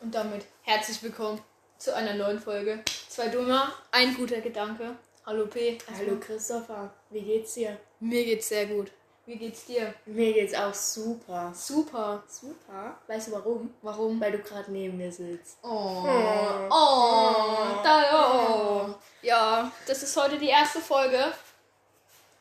Und 0.00 0.14
damit 0.14 0.44
herzlich 0.62 1.02
willkommen 1.02 1.40
zu 1.78 1.94
einer 1.94 2.14
neuen 2.14 2.38
Folge. 2.38 2.82
Zwei 3.08 3.28
Dummer, 3.28 3.72
ein 3.90 4.14
guter 4.14 4.40
Gedanke. 4.40 4.96
Hallo 5.24 5.46
P. 5.46 5.78
Hallo 5.96 6.18
Christopher, 6.20 6.92
wie 7.10 7.22
geht's 7.22 7.54
dir? 7.54 7.78
Mir 8.00 8.24
geht's 8.24 8.48
sehr 8.48 8.66
gut. 8.66 8.90
Wie 9.26 9.36
geht's 9.36 9.64
dir? 9.64 9.94
Mir 10.04 10.34
geht's 10.34 10.52
auch 10.54 10.74
super. 10.74 11.52
Super. 11.54 12.22
Super? 12.28 12.98
Weißt 13.06 13.28
du 13.28 13.32
warum? 13.32 13.72
Warum? 13.80 14.20
Weil 14.20 14.32
du 14.32 14.38
gerade 14.38 14.70
neben 14.70 14.98
mir 14.98 15.10
sitzt. 15.10 15.58
Oh. 15.62 16.02
Oh. 16.04 16.68
Oh. 16.70 17.82
Da, 17.82 18.04
oh. 18.12 18.94
Ja, 19.22 19.72
das 19.86 20.02
ist 20.02 20.16
heute 20.16 20.38
die 20.38 20.48
erste 20.48 20.80
Folge, 20.80 21.32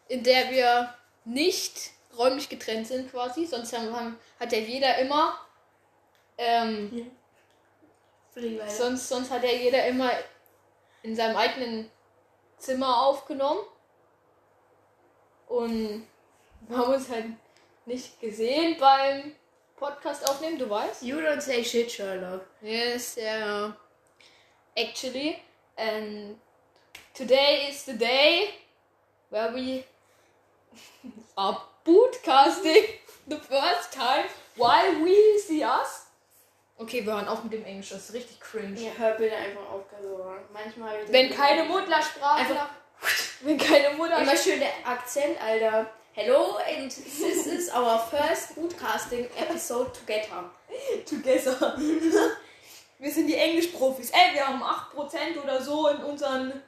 in 0.09 0.23
der 0.23 0.51
wir 0.51 0.93
nicht 1.23 1.91
räumlich 2.17 2.49
getrennt 2.49 2.87
sind 2.87 3.09
quasi. 3.09 3.45
Sonst 3.45 3.71
haben, 3.71 4.17
hat 4.39 4.51
ja 4.51 4.59
jeder 4.59 4.97
immer. 4.97 5.39
Ähm, 6.37 6.91
weiter. 6.91 7.22
Sonst, 8.67 9.09
sonst 9.09 9.31
hat 9.31 9.43
ja 9.43 9.51
jeder 9.51 9.85
immer 9.85 10.11
in 11.03 11.15
seinem 11.15 11.35
eigenen 11.35 11.91
Zimmer 12.57 13.03
aufgenommen. 13.03 13.61
Und 15.47 16.07
wir 16.67 16.77
haben 16.77 16.93
uns 16.93 17.09
halt 17.09 17.25
nicht 17.85 18.19
gesehen 18.19 18.77
beim 18.79 19.35
Podcast 19.75 20.27
aufnehmen, 20.29 20.57
du 20.57 20.69
weißt? 20.69 21.03
You 21.03 21.17
don't 21.17 21.41
say 21.41 21.63
shit, 21.63 21.91
Sherlock. 21.91 22.45
Yes, 22.61 23.17
yeah. 23.17 23.75
Actually, 24.77 25.37
and 25.77 26.37
today 27.13 27.67
is 27.69 27.83
the 27.85 27.93
day 27.93 28.49
where 29.29 29.53
we 29.53 29.83
are 31.37 31.61
bootcasting 31.85 32.85
the 33.27 33.37
first 33.37 33.91
time 33.91 34.25
while 34.55 35.03
we 35.03 35.37
see 35.39 35.63
us. 35.63 36.02
Okay, 36.83 37.05
wir 37.05 37.13
hören 37.13 37.27
auf 37.27 37.43
mit 37.43 37.53
dem 37.53 37.63
Englisch, 37.65 37.89
das 37.89 38.09
ist 38.09 38.13
richtig 38.13 38.39
cringe. 38.41 38.79
Ja, 38.79 38.91
hör 38.97 39.11
bitte 39.15 39.35
einfach 39.35 39.69
auf, 39.71 39.83
Kasora. 39.89 40.37
Manchmal. 40.51 40.99
das 41.01 41.11
Wenn 41.11 41.29
keine 41.31 41.63
Muttersprache, 41.63 42.39
Einfach- 42.41 42.69
wenn 43.41 43.57
keine 43.57 43.87
Immer 43.87 43.97
Muttersprache, 43.97 44.37
schön 44.37 44.59
der 44.59 44.71
Akzent, 44.85 45.41
Alter. 45.41 45.89
Hello, 46.13 46.57
and 46.57 46.93
this 46.93 47.47
is 47.47 47.73
our 47.73 47.97
first 47.99 48.55
Bootcasting 48.55 49.27
episode 49.37 49.91
together. 49.93 50.51
together. 51.09 51.75
wir 52.99 53.11
sind 53.11 53.27
die 53.27 53.35
Englischprofis. 53.35 54.11
Ey, 54.11 54.33
wir 54.35 54.45
haben 54.47 54.61
8% 54.61 55.41
oder 55.41 55.61
so 55.61 55.87
in 55.87 55.97
unseren 56.03 56.61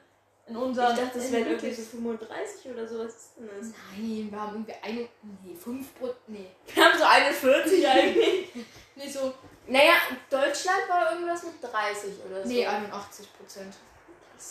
in 0.48 0.56
unseren 0.56 0.94
Ich 0.94 1.00
dachte, 1.00 1.18
das 1.18 1.32
wären 1.32 1.46
irgendwie 1.46 1.72
so 1.74 1.82
35 1.82 2.70
oder 2.70 2.86
so. 2.86 3.00
Was 3.00 3.16
ist 3.16 3.30
denn 3.36 3.48
das? 3.58 3.68
Nein, 3.68 4.28
wir 4.30 4.40
haben 4.40 4.52
irgendwie 4.52 4.74
ein, 4.82 5.08
nee, 5.44 5.54
5 5.56 5.86
nee, 6.28 6.46
Wir 6.72 6.84
haben 6.84 6.98
so 6.98 7.04
41 7.04 7.88
eigentlich. 7.88 8.48
nee, 8.94 9.08
so, 9.08 9.34
Naja, 9.68 9.94
Deutschland 10.30 10.88
war 10.88 11.12
irgendwas 11.12 11.42
mit 11.42 11.54
30 11.62 12.12
oder 12.28 12.42
so. 12.42 12.48
nee, 12.48 12.66
81 12.66 13.28
Prozent. 13.36 13.74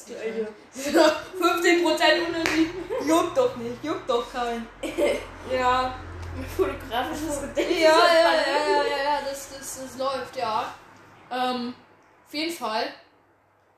Alter. 0.09 1.15
15 1.37 1.83
Prozent 1.83 2.27
Unterschied. 2.27 2.69
Juckt 3.05 3.37
doch 3.37 3.55
nicht, 3.55 3.83
juckt 3.83 4.09
doch 4.09 4.31
keinen. 4.31 4.67
Ja. 5.51 5.95
Fotografisches 6.57 7.41
Gedächtnis. 7.41 7.79
Ja, 7.79 7.89
ja, 7.91 8.13
ja, 8.13 8.33
ja, 8.33 8.83
ja, 8.83 9.03
ja, 9.03 9.21
das, 9.21 9.49
das, 9.57 9.79
das 9.83 9.97
läuft, 9.97 10.35
ja. 10.35 10.73
Ähm, 11.31 11.73
auf 12.27 12.33
jeden 12.33 12.53
Fall, 12.53 12.91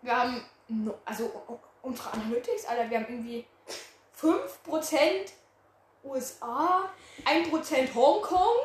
wir 0.01 0.17
haben, 0.17 0.43
no, 0.67 0.97
also 1.05 1.59
unsere 1.83 2.13
Analytics, 2.13 2.65
Alter, 2.65 2.89
wir 2.89 2.97
haben 2.97 3.05
irgendwie 3.09 3.45
5% 4.19 5.33
USA, 6.03 6.89
1% 7.25 7.93
Hongkong, 7.93 8.55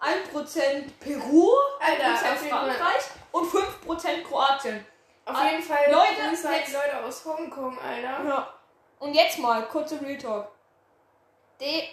1% 0.00 0.90
Peru, 1.00 1.50
1% 1.80 1.80
Alter, 1.80 2.32
auf 2.32 2.42
jeden 2.42 2.50
Fall. 2.56 2.70
Frankreich 2.70 3.02
und 3.32 3.50
5% 3.50 4.22
Kroatien. 4.24 4.86
Auf 5.24 5.36
Ah, 5.36 5.50
jeden 5.50 5.62
Fall 5.62 5.90
Leute, 5.90 6.22
halt 6.22 6.60
jetzt- 6.66 6.72
Leute 6.72 7.04
aus 7.04 7.24
Hongkong, 7.24 7.78
Alter. 7.78 8.24
Ja. 8.24 8.54
Und 9.00 9.14
jetzt 9.14 9.38
mal, 9.38 9.62
kurze 9.68 10.00
Real 10.00 10.16
Talk. 10.18 10.48
Die, 11.60 11.88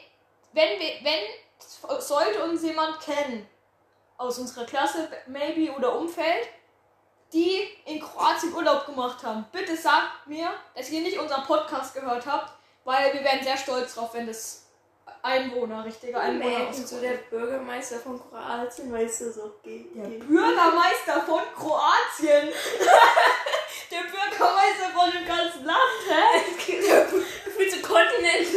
wenn 0.53 0.79
wir, 0.79 0.93
wenn, 1.03 1.99
sollte 2.01 2.43
uns 2.43 2.63
jemand 2.63 2.99
kennen, 3.01 3.47
aus 4.17 4.37
unserer 4.39 4.65
Klasse, 4.65 5.09
maybe, 5.27 5.71
oder 5.75 5.95
Umfeld, 5.97 6.47
die 7.33 7.67
in 7.85 7.99
Kroatien 7.99 8.53
Urlaub 8.53 8.85
gemacht 8.85 9.23
haben, 9.23 9.45
bitte 9.51 9.75
sagt 9.75 10.27
mir, 10.27 10.53
dass 10.75 10.89
ihr 10.89 11.01
nicht 11.01 11.19
unseren 11.19 11.43
Podcast 11.43 11.93
gehört 11.93 12.25
habt, 12.25 12.53
weil 12.85 13.13
wir 13.13 13.23
wären 13.23 13.43
sehr 13.43 13.57
stolz 13.57 13.95
drauf, 13.95 14.13
wenn 14.13 14.27
das 14.27 14.64
Einwohner, 15.25 15.83
richtige 15.83 16.19
Einwohner 16.19 16.59
Nee, 16.59 16.67
aus 16.67 16.89
so 16.89 17.01
der 17.01 17.17
Bürgermeister 17.31 17.97
von 17.97 18.19
Kroatien, 18.19 18.93
weißt 18.93 19.21
du, 19.21 19.33
so 19.33 19.55
geht. 19.63 19.95
Der. 19.95 20.03
Bürgermeister 20.03 21.21
von 21.25 21.41
Kroatien. 21.55 22.53
der 23.91 24.03
Bürgermeister 24.03 24.89
von 24.93 25.11
dem 25.11 25.25
ganzen 25.25 25.65
Land, 25.65 25.79
hä? 26.07 26.51
Gefühlt 27.45 27.71
so 27.71 27.81
Kontinent. 27.81 28.47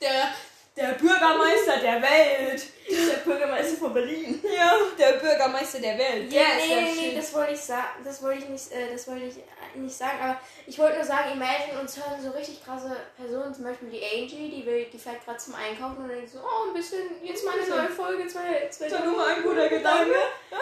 Der, 0.00 0.34
der 0.76 0.92
Bürgermeister 0.94 1.78
der 1.82 2.02
Welt. 2.02 2.66
Der 2.88 3.18
Bürgermeister 3.24 3.76
von 3.76 3.94
Berlin. 3.94 4.42
Ja, 4.42 4.72
der 4.98 5.18
Bürgermeister 5.18 5.80
der 5.80 5.98
Welt. 5.98 6.32
Ja, 6.32 6.42
ist 6.42 6.68
nee, 6.68 6.80
nee, 6.80 6.94
nee, 6.94 7.16
das 7.16 7.32
wollte 7.34 7.52
ich 7.52 7.60
sagen, 7.60 7.88
das 8.04 8.22
wollte 8.22 8.38
ich 8.40 8.48
nicht, 8.48 8.72
äh, 8.72 8.92
das 8.92 9.06
wollte 9.08 9.24
ich 9.26 9.36
nicht 9.74 9.96
sagen, 9.96 10.18
aber 10.22 10.40
ich 10.66 10.78
wollte 10.78 10.96
nur 10.96 11.04
sagen, 11.04 11.32
imagine 11.32 11.80
uns 11.80 11.96
hören 11.96 12.22
so 12.22 12.30
richtig 12.30 12.64
krasse 12.64 12.96
Personen, 13.16 13.54
zum 13.54 13.64
Beispiel 13.64 13.90
die 13.90 14.02
Angie, 14.02 14.50
die 14.50 14.66
will, 14.66 14.86
die 14.92 14.98
fährt 14.98 15.24
gerade 15.24 15.38
zum 15.38 15.54
Einkaufen 15.54 15.98
und 15.98 16.08
denkt 16.08 16.30
so, 16.30 16.38
oh, 16.38 16.68
ein 16.68 16.74
bisschen, 16.74 17.22
jetzt 17.22 17.44
mal 17.44 17.54
eine 17.58 17.68
neue 17.68 17.88
Folge, 17.88 18.26
zwei, 18.26 18.68
zwei 18.70 18.88
ja 18.88 19.04
nur 19.04 19.16
mal 19.16 19.34
ein 19.34 19.42
guter 19.42 19.68
Gedanke. 19.68 20.14
Ja, 20.50 20.58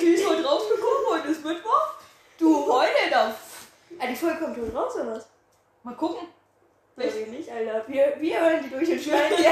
die 0.00 0.06
ist 0.06 0.28
heute 0.28 0.44
rausgekommen, 0.44 1.06
heute 1.10 1.28
ist 1.28 1.44
Mittwoch. 1.44 1.88
Du, 2.38 2.72
heute 2.72 3.10
da. 3.10 3.34
Ah, 3.98 4.06
die 4.06 4.16
Folge 4.16 4.38
kommt 4.38 4.56
schon 4.56 4.76
raus, 4.76 4.94
oder 4.94 5.16
was? 5.16 5.26
Mal 5.82 5.94
gucken. 5.94 6.28
Ich 6.98 7.26
nicht, 7.28 7.50
Alter. 7.50 7.84
Wir, 7.86 8.14
wir 8.18 8.40
hören 8.40 8.60
die 8.64 8.70
durch 8.70 8.90
und 8.90 9.00
schneiden 9.00 9.42
ja. 9.42 9.50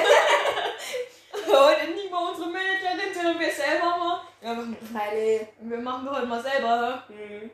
Heute 1.47 1.91
nicht 1.93 2.11
mal 2.11 2.31
unsere 2.31 2.49
Managerin, 2.51 3.15
sondern 3.15 3.39
wir 3.39 3.51
selber 3.53 3.97
mal. 3.99 4.21
Ja, 4.43 4.57
wir- 4.57 4.77
Friday. 4.93 5.49
wir 5.61 5.79
machen 5.79 6.05
wir 6.07 6.13
heute 6.13 6.27
mal 6.27 6.43
selber. 6.43 7.03
Hm. 7.09 7.17
hä? 7.17 7.51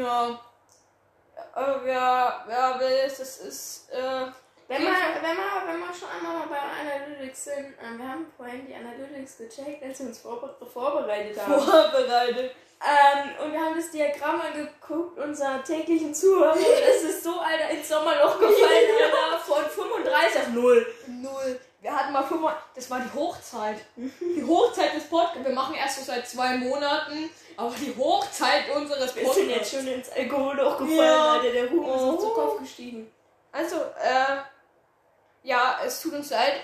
Ja. 0.00 0.40
Äh, 1.56 1.60
wer, 1.82 2.44
wer 2.46 2.80
will 2.80 3.02
das 3.08 3.18
ist, 3.40 3.90
äh, 3.90 4.26
Wenn 4.72 4.82
wir, 4.82 4.88
wenn, 4.88 5.36
wir, 5.36 5.62
wenn 5.66 5.80
wir 5.80 5.92
schon 5.94 6.08
einmal 6.08 6.46
bei 6.48 6.56
Analytics 6.58 7.44
sind, 7.44 7.74
äh, 7.78 7.98
wir 7.98 8.08
haben 8.08 8.26
vorhin 8.36 8.66
die 8.66 8.74
Analytics 8.74 9.36
gecheckt, 9.38 9.82
als 9.84 9.98
wir 10.00 10.06
uns 10.06 10.18
vorbe 10.20 10.54
vorbereitet 10.72 11.38
haben. 11.40 11.60
vorbereitet. 11.60 12.52
Ähm, 12.82 13.44
und 13.44 13.52
wir 13.52 13.60
haben 13.60 13.76
das 13.76 13.90
Diagramm 13.90 14.40
angeguckt, 14.40 15.18
unserer 15.18 15.62
täglichen 15.62 16.12
Zuhörer. 16.14 16.52
Und 16.56 16.60
es 16.62 17.02
ist 17.04 17.22
so, 17.22 17.38
Alter, 17.38 17.70
ins 17.70 17.88
Sommerloch 17.88 18.38
gefallen, 18.40 18.58
Alter. 19.30 19.38
Von 19.44 19.64
35 19.66 20.40
auf 20.40 20.48
0. 20.48 20.86
Null. 21.06 21.60
Wir 21.80 21.94
hatten 21.96 22.12
mal 22.12 22.22
5, 22.24 22.40
das 22.74 22.90
war 22.90 23.00
die 23.00 23.18
Hochzeit. 23.18 23.76
Die 23.96 24.44
Hochzeit 24.44 24.94
des 24.96 25.04
Podcasts. 25.04 25.44
Wir 25.44 25.54
machen 25.54 25.74
erst 25.74 25.98
so 25.98 26.04
seit 26.04 26.26
zwei 26.28 26.56
Monaten, 26.56 27.28
aber 27.56 27.72
die 27.78 27.94
Hochzeit 27.96 28.64
unseres 28.74 29.14
Wir 29.16 29.28
sind 29.32 29.50
jetzt 29.50 29.70
Podcasts. 29.70 29.70
schon 29.72 29.86
ins 29.88 30.08
Alkoholloch 30.10 30.78
gefallen, 30.78 30.98
Ja. 30.98 31.32
Alter. 31.32 31.50
Der 31.52 31.68
Ruhm 31.70 31.84
ist 31.84 32.00
Oh. 32.00 32.12
noch 32.12 32.18
zu 32.18 32.28
Kopf 32.30 32.58
gestiegen. 32.60 33.12
Also, 33.52 33.76
äh, 33.76 34.36
ja, 35.42 35.78
es 35.84 36.00
tut 36.02 36.12
uns 36.14 36.30
leid, 36.30 36.54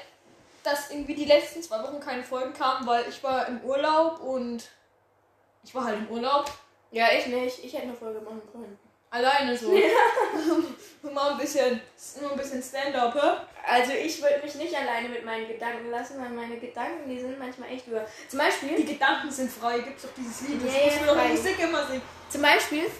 dass 0.62 0.90
irgendwie 0.90 1.14
die 1.14 1.24
letzten 1.24 1.62
zwei 1.62 1.82
Wochen 1.82 2.00
keine 2.00 2.22
Folgen 2.22 2.52
kamen, 2.52 2.86
weil 2.86 3.08
ich 3.08 3.22
war 3.22 3.46
im 3.48 3.60
Urlaub 3.62 4.20
und 4.20 4.68
ich 5.64 5.74
war 5.74 5.84
halt 5.84 5.98
im 5.98 6.08
Urlaub. 6.08 6.50
Ja, 6.90 7.08
ich 7.12 7.26
nicht. 7.26 7.64
Ich 7.64 7.72
hätte 7.74 7.84
eine 7.84 7.94
Folge 7.94 8.20
machen 8.20 8.42
können. 8.50 8.78
Alleine 9.10 9.56
so. 9.56 9.70
Mal 11.02 11.32
ein 11.32 11.38
bisschen, 11.38 11.80
nur 12.20 12.32
ein 12.32 12.36
bisschen 12.36 12.62
Stand-up, 12.62 13.14
hä? 13.14 13.40
Also 13.66 13.92
ich 13.92 14.20
würde 14.22 14.40
mich 14.42 14.54
nicht 14.56 14.74
alleine 14.76 15.08
mit 15.08 15.24
meinen 15.24 15.48
Gedanken 15.48 15.90
lassen, 15.90 16.20
weil 16.20 16.30
meine 16.30 16.58
Gedanken, 16.58 17.08
die 17.08 17.18
sind 17.20 17.38
manchmal 17.38 17.70
echt 17.70 17.86
über. 17.86 18.04
Zum 18.28 18.38
Beispiel, 18.38 18.76
Die 18.76 18.84
Gedanken 18.84 19.30
sind 19.30 19.50
frei. 19.50 19.78
Gibt's 19.80 20.02
doch 20.02 20.10
dieses 20.16 20.42
Lied. 20.48 20.62
Das 20.64 20.74
Ja, 20.74 20.84
muss 20.84 20.94
ja, 20.94 21.06
man 21.06 21.16
doch. 21.16 21.28
Musik 21.28 21.58
immer 21.58 21.86
singen. 21.86 22.02
zum 22.28 22.42
Beispiel, 22.42 22.90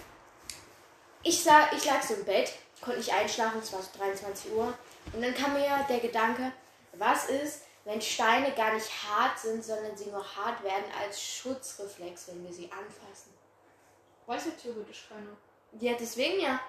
ich, 1.23 1.43
sah, 1.43 1.69
ich 1.75 1.85
lag 1.85 2.01
so 2.01 2.13
im 2.15 2.25
Bett, 2.25 2.53
konnte 2.81 2.99
nicht 2.99 3.13
einschlafen, 3.13 3.59
es 3.61 3.71
war 3.73 3.81
so 3.81 3.89
23 3.97 4.51
Uhr. 4.53 4.73
Und 5.13 5.21
dann 5.21 5.33
kam 5.33 5.53
mir 5.53 5.85
der 5.89 5.99
Gedanke, 5.99 6.51
was 6.93 7.29
ist, 7.29 7.63
wenn 7.85 8.01
Steine 8.01 8.53
gar 8.53 8.73
nicht 8.73 8.89
hart 9.03 9.39
sind, 9.39 9.63
sondern 9.63 9.95
sie 9.97 10.09
nur 10.11 10.23
hart 10.35 10.63
werden 10.63 10.85
als 11.01 11.21
Schutzreflex, 11.21 12.27
wenn 12.27 12.43
wir 12.43 12.53
sie 12.53 12.71
anfassen. 12.71 13.33
Weiß 14.27 14.45
ja 14.45 14.51
theoretisch 14.51 15.07
keiner. 15.09 15.35
Ja, 15.79 15.97
deswegen 15.99 16.39
ja. 16.39 16.59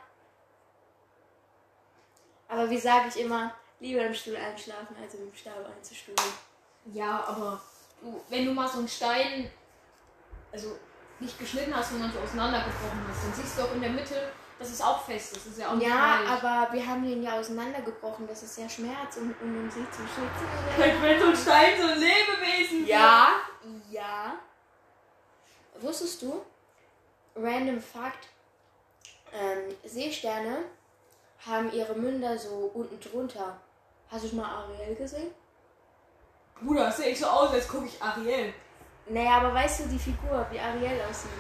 Aber 2.49 2.69
wie 2.71 2.79
sage 2.79 3.09
ich 3.09 3.21
immer, 3.21 3.55
lieber 3.81 4.03
im 4.03 4.15
Stuhl 4.15 4.37
einschlafen, 4.37 4.97
als 5.01 5.15
im 5.15 5.33
Stab 5.35 5.67
einzustuhlen. 5.67 6.19
Ja, 6.87 7.23
aber 7.25 7.61
du, 8.01 8.23
wenn 8.29 8.47
du 8.47 8.53
mal 8.53 8.69
so 8.69 8.79
einen 8.79 8.89
Stein, 8.89 9.51
also 10.53 10.79
nicht 11.19 11.39
geschnitten 11.39 11.77
hast, 11.77 11.91
sondern 11.91 12.13
so 12.13 12.19
auseinandergebrochen 12.19 13.07
hast, 13.09 13.25
dann 13.25 13.35
siehst 13.35 13.59
du 13.59 13.63
auch 13.63 13.75
in 13.75 13.83
der 13.83 13.91
Mitte, 13.91 14.33
dass 14.61 14.69
es 14.71 14.81
auch 14.83 15.03
fest 15.03 15.33
ist. 15.35 15.47
Das 15.47 15.53
ist 15.55 15.59
ja 15.59 15.71
auch 15.71 15.75
nicht 15.75 15.89
Ja, 15.89 16.21
weich. 16.23 16.29
aber 16.45 16.73
wir 16.75 16.87
haben 16.87 17.03
den 17.03 17.23
ja 17.23 17.33
auseinandergebrochen, 17.33 18.29
das 18.29 18.43
ist 18.43 18.59
ja 18.59 18.69
Schmerz 18.69 19.17
und, 19.17 19.35
und 19.41 19.57
um 19.59 19.71
sie 19.71 19.85
zu 19.91 20.03
schützen. 20.03 21.19
So 21.19 21.27
ein 21.29 21.37
Stein 21.37 21.81
so 21.81 21.89
ein 21.89 21.99
Lebewesen. 21.99 22.87
Ja, 22.87 23.29
ja. 23.91 24.35
wusstest 25.81 26.21
du, 26.21 26.43
random 27.35 27.81
Fakt, 27.81 28.29
ähm, 29.33 29.75
Seesterne 29.83 30.59
haben 31.47 31.73
ihre 31.73 31.95
Münder 31.95 32.39
so 32.39 32.71
unten 32.75 33.01
drunter. 33.01 33.57
Hast 34.11 34.25
du 34.25 34.29
schon 34.29 34.39
mal 34.39 34.65
Ariel 34.65 34.95
gesehen? 34.95 35.31
Bruder, 36.63 36.93
sehe 36.93 37.09
ich 37.13 37.19
so 37.19 37.27
aus, 37.27 37.51
als 37.53 37.67
gucke 37.67 37.87
ich 37.87 38.03
Ariel. 38.03 38.53
Naja, 39.11 39.39
aber 39.39 39.53
weißt 39.53 39.81
du 39.81 39.89
die 39.89 39.99
Figur, 39.99 40.47
wie 40.51 40.61
Ariel 40.61 41.01
aussieht? 41.09 41.31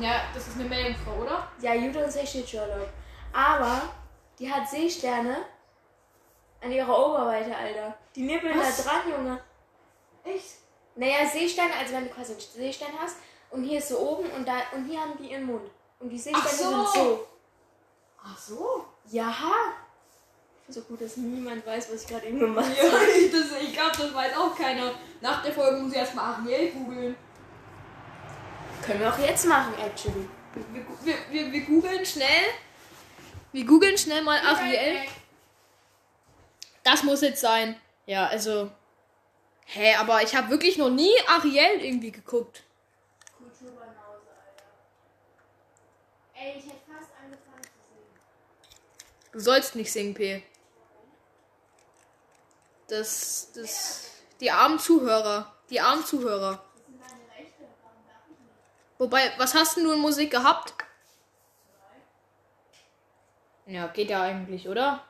Ja, 0.00 0.20
das 0.32 0.46
ist 0.46 0.60
eine 0.60 0.68
Meerjungfrau, 0.68 1.22
oder? 1.22 1.48
Ja, 1.60 1.74
Jude 1.74 2.04
und 2.04 2.12
See 2.12 2.24
steht 2.24 2.48
Sherlock. 2.48 2.88
Aber 3.32 3.82
die 4.38 4.50
hat 4.50 4.68
Seesterne 4.68 5.38
an 6.62 6.70
ihrer 6.70 6.88
Oberweite, 6.88 7.56
Alter. 7.56 7.96
Die 8.14 8.22
nippeln 8.22 8.56
Was? 8.56 8.84
da 8.84 8.90
dran, 8.90 9.10
Junge. 9.10 9.40
Echt? 10.22 10.58
Naja, 10.94 11.26
Seesterne, 11.26 11.74
also 11.74 11.94
wenn 11.94 12.04
du 12.04 12.10
quasi 12.10 12.32
einen 12.32 12.40
Seestern 12.40 12.92
hast 13.00 13.16
und 13.50 13.64
hier 13.64 13.78
ist 13.78 13.88
so 13.88 13.98
oben 13.98 14.30
und 14.30 14.46
da 14.46 14.58
und 14.72 14.86
hier 14.86 15.00
haben 15.00 15.18
die 15.18 15.32
ihren 15.32 15.46
Mund. 15.46 15.68
Und 15.98 16.10
die 16.10 16.18
Seesterne 16.18 16.48
so. 16.48 16.84
sind 16.84 16.94
so. 16.94 17.26
Ach 18.22 18.38
so. 18.38 18.84
Ja. 19.06 19.34
So 20.68 20.80
gut, 20.82 21.00
dass 21.00 21.16
niemand 21.16 21.64
weiß, 21.64 21.92
was 21.92 22.02
ich 22.02 22.08
gerade 22.08 22.26
eben 22.26 22.40
gemacht 22.40 22.70
Ja, 22.76 22.90
habe. 22.90 23.04
ich, 23.04 23.30
das, 23.32 23.52
ich 23.62 23.72
glaube, 23.72 23.92
das 23.96 24.12
weiß 24.12 24.36
auch 24.36 24.56
keiner. 24.56 24.92
Nach 25.20 25.42
der 25.42 25.52
Folge 25.52 25.80
muss 25.80 25.92
ich 25.92 25.98
erstmal 25.98 26.34
Ariel 26.34 26.72
googeln. 26.72 27.16
Können 28.84 29.00
wir 29.00 29.12
auch 29.12 29.18
jetzt 29.18 29.46
machen, 29.46 29.74
actually. 29.78 30.28
Wir, 30.72 30.84
wir, 31.02 31.14
wir, 31.30 31.52
wir 31.52 31.60
googeln 31.62 32.04
schnell. 32.04 32.46
Wir 33.52 33.64
googeln 33.64 33.96
schnell 33.96 34.22
mal 34.22 34.38
Ariel. 34.40 35.02
Das 36.82 37.02
muss 37.02 37.20
jetzt 37.22 37.40
sein. 37.40 37.76
Ja, 38.06 38.26
also. 38.26 38.70
Hä, 39.66 39.94
aber 39.96 40.22
ich 40.22 40.34
habe 40.34 40.50
wirklich 40.50 40.78
noch 40.78 40.90
nie 40.90 41.12
Ariel 41.28 41.80
irgendwie 41.84 42.12
geguckt. 42.12 42.62
Kulturbanause, 43.36 43.86
Alter. 44.30 44.64
Ey, 46.34 46.58
ich 46.58 46.64
hätte 46.66 46.80
fast 46.86 47.10
angefangen 47.20 47.62
zu 47.62 47.82
singen. 47.88 49.32
Du 49.32 49.40
sollst 49.40 49.74
nicht 49.74 49.92
singen, 49.92 50.14
P. 50.14 50.42
Das, 52.88 53.50
das, 53.52 54.10
die 54.40 54.50
armen 54.50 54.78
Zuhörer, 54.78 55.52
die 55.70 55.80
armen 55.80 56.04
Zuhörer. 56.04 56.64
Das 56.74 56.86
sind 56.86 57.00
meine 57.00 57.30
Rechte, 57.36 57.64
warum 57.82 58.06
darf 58.06 58.22
ich 58.30 58.38
nicht? 58.38 58.98
Wobei, 58.98 59.32
was 59.38 59.54
hast 59.54 59.76
denn 59.76 59.84
du 59.84 59.92
in 59.92 60.00
Musik 60.00 60.30
gehabt? 60.30 60.74
Ja, 63.66 63.88
geht 63.88 64.10
ja 64.10 64.22
eigentlich, 64.22 64.68
oder? 64.68 65.04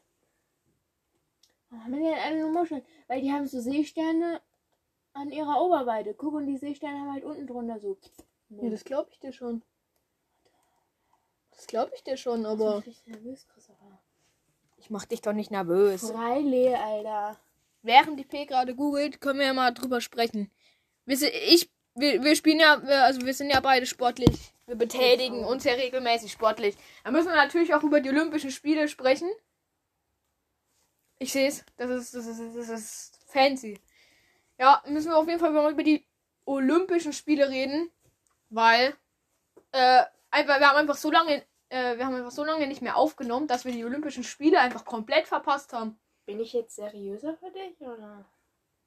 haben 1.84 1.92
die 1.92 2.00
denn 2.00 2.18
alle 2.18 2.40
nur 2.40 2.50
Muscheln? 2.50 2.82
Weil 3.08 3.20
die 3.22 3.32
haben 3.32 3.46
so 3.46 3.60
Seesterne 3.60 4.40
an 5.12 5.30
ihrer 5.30 5.60
Oberweite. 5.62 6.14
Guck, 6.14 6.34
und 6.34 6.46
die 6.46 6.56
Seesterne 6.56 6.98
haben 7.00 7.12
halt 7.12 7.24
unten 7.24 7.46
drunter 7.46 7.78
so. 7.78 7.96
Ja, 8.50 8.68
das 8.68 8.84
glaube 8.84 9.08
ich 9.12 9.18
dir 9.20 9.32
schon. 9.32 9.62
Das 11.52 11.66
glaube 11.66 11.92
ich 11.94 12.02
dir 12.02 12.16
schon, 12.16 12.46
aber 12.46 12.82
mich 12.86 13.06
nervös, 13.06 13.46
Christopher. 13.48 13.98
ich 14.78 14.88
mach 14.90 15.04
dich 15.04 15.20
doch 15.20 15.32
nicht 15.34 15.50
nervös. 15.50 16.10
Freile, 16.10 16.78
Alter. 16.82 17.38
Während 17.82 18.18
die 18.18 18.24
P 18.24 18.46
gerade 18.46 18.74
googelt, 18.74 19.20
können 19.20 19.38
wir 19.38 19.46
ja 19.46 19.52
mal 19.54 19.72
drüber 19.72 20.00
sprechen. 20.00 20.50
Wir, 21.04 21.16
ich, 21.48 21.70
wir, 21.94 22.22
wir 22.24 22.34
spielen 22.36 22.60
ja, 22.60 22.82
wir- 22.82 23.04
also 23.04 23.24
wir 23.24 23.34
sind 23.34 23.50
ja 23.50 23.60
beide 23.60 23.86
sportlich. 23.86 24.52
Wir 24.70 24.76
betätigen 24.76 25.44
uns 25.44 25.64
ja 25.64 25.72
regelmäßig 25.72 26.30
sportlich. 26.30 26.76
Da 27.02 27.10
müssen 27.10 27.26
wir 27.26 27.34
natürlich 27.34 27.74
auch 27.74 27.82
über 27.82 28.00
die 28.00 28.08
Olympischen 28.08 28.52
Spiele 28.52 28.86
sprechen. 28.86 29.28
Ich 31.18 31.32
sehe 31.32 31.48
es. 31.48 31.64
Das 31.76 31.90
ist, 31.90 32.14
das, 32.14 32.26
ist, 32.28 32.56
das 32.56 32.68
ist 32.68 33.18
fancy. 33.26 33.80
Ja, 34.60 34.80
müssen 34.86 35.10
wir 35.10 35.18
auf 35.18 35.26
jeden 35.26 35.40
Fall 35.40 35.50
mal 35.50 35.72
über 35.72 35.82
die 35.82 36.06
Olympischen 36.44 37.12
Spiele 37.12 37.48
reden. 37.48 37.90
Weil, 38.48 38.94
äh, 39.72 40.04
einfach, 40.30 40.60
wir 40.60 40.68
haben 40.68 40.76
einfach 40.76 40.96
so 40.96 41.10
lange, 41.10 41.44
äh, 41.68 41.96
wir 41.96 42.06
haben 42.06 42.14
einfach 42.14 42.30
so 42.30 42.44
lange 42.44 42.68
nicht 42.68 42.80
mehr 42.80 42.96
aufgenommen, 42.96 43.48
dass 43.48 43.64
wir 43.64 43.72
die 43.72 43.84
Olympischen 43.84 44.22
Spiele 44.22 44.60
einfach 44.60 44.84
komplett 44.84 45.26
verpasst 45.26 45.72
haben. 45.72 45.98
Bin 46.26 46.38
ich 46.38 46.52
jetzt 46.52 46.76
seriöser 46.76 47.36
für 47.38 47.50
dich, 47.50 47.80
oder? 47.80 48.24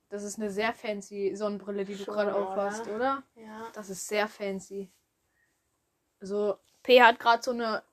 Das 0.07 0.23
ist 0.23 0.39
eine 0.39 0.49
sehr 0.49 0.73
fancy 0.73 1.35
Sonnenbrille, 1.35 1.83
die 1.83 1.97
du 1.97 2.05
gerade 2.05 2.33
aufhast, 2.33 2.87
oder? 2.87 3.23
Ja. 3.35 3.67
Das 3.73 3.89
ist 3.89 4.07
sehr 4.07 4.29
fancy. 4.29 4.89
Also, 6.23 6.57
P 6.83 7.01
hat 7.01 7.19
gerade 7.19 7.43
so 7.43 7.51
eine 7.51 7.83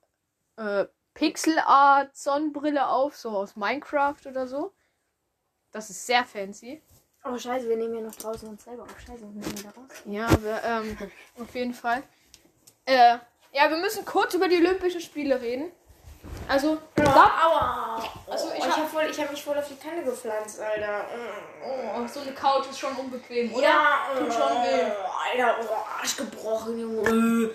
äh, 0.56 0.86
Pixel-Art 1.14 2.16
Sonnenbrille 2.16 2.86
auf, 2.86 3.16
so 3.16 3.30
aus 3.30 3.56
Minecraft 3.56 4.24
oder 4.24 4.46
so. 4.46 4.72
Das 5.72 5.90
ist 5.90 6.06
sehr 6.06 6.24
fancy. 6.24 6.80
Oh, 7.24 7.36
scheiße, 7.36 7.68
wir 7.68 7.76
nehmen 7.76 7.94
ja 7.96 8.00
noch 8.02 8.14
draußen 8.14 8.48
uns 8.48 8.62
selber 8.62 8.84
auf. 8.84 9.00
Scheiße, 9.00 9.20
wir 9.22 9.26
müssen 9.30 9.58
wieder 9.58 9.70
raus. 9.70 9.90
Ja, 10.04 10.28
wir, 10.42 10.62
ähm, 10.62 10.96
auf 11.42 11.52
jeden 11.56 11.74
Fall. 11.74 12.04
Äh, 12.86 13.18
ja, 13.52 13.68
wir 13.68 13.78
müssen 13.78 14.04
kurz 14.04 14.32
über 14.34 14.46
die 14.46 14.58
Olympischen 14.58 15.00
Spiele 15.00 15.40
reden. 15.40 15.72
Also, 16.48 16.78
aua! 16.98 18.02
Also, 18.28 18.46
oh, 18.48 18.52
ich 18.52 18.58
ich 18.58 18.64
hab- 18.64 18.92
habe 18.92 19.08
ich 19.08 19.20
hab 19.20 19.30
mich 19.30 19.42
voll 19.42 19.56
auf 19.58 19.66
die 19.66 19.76
Kante 19.76 20.04
gepflanzt, 20.04 20.60
Alter. 20.60 21.04
oh, 21.64 22.06
so 22.06 22.20
eine 22.20 22.32
Couch 22.32 22.66
ist 22.68 22.78
schon 22.78 22.94
unbequem, 22.94 23.52
oder? 23.54 23.62
Ja, 23.62 23.98
Tut 24.18 24.32
schon 24.32 24.42
weh. 24.62 24.92
Alter, 25.32 25.56
oh, 25.62 25.98
Arsch 25.98 26.16
gebrochen, 26.16 26.78
Junge. 26.78 27.50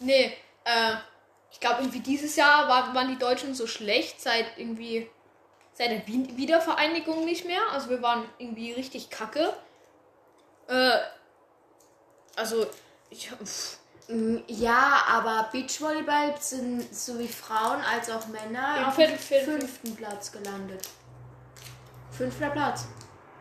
Nee, 0.00 0.36
äh, 0.64 0.94
ich 1.52 1.60
glaube 1.60 1.82
irgendwie 1.82 2.00
dieses 2.00 2.36
Jahr 2.36 2.68
war, 2.68 2.94
waren 2.94 3.08
die 3.08 3.18
Deutschen 3.18 3.54
so 3.54 3.66
schlecht 3.66 4.20
seit 4.20 4.58
irgendwie 4.58 5.08
seit 5.72 5.90
der 5.90 6.06
Wiedervereinigung 6.06 7.24
nicht 7.24 7.46
mehr. 7.46 7.62
Also 7.72 7.90
wir 7.90 8.02
waren 8.02 8.24
irgendwie 8.38 8.72
richtig 8.72 9.10
kacke. 9.10 9.52
Äh, 10.68 10.98
also 12.36 12.66
ich 13.10 13.30
pff, 13.30 13.80
Mm, 14.10 14.38
Ja, 14.48 15.04
aber 15.08 15.48
Beachvolleyball 15.52 16.34
sind 16.40 16.92
sowie 16.94 17.28
Frauen 17.28 17.80
als 17.82 18.10
auch 18.10 18.26
Männer 18.26 18.78
Im 18.78 18.84
auf 18.86 18.96
dem 18.96 19.16
fünften 19.16 19.94
Platz 19.94 20.32
gelandet. 20.32 20.88
Fünfter 22.10 22.50
Platz. 22.50 22.86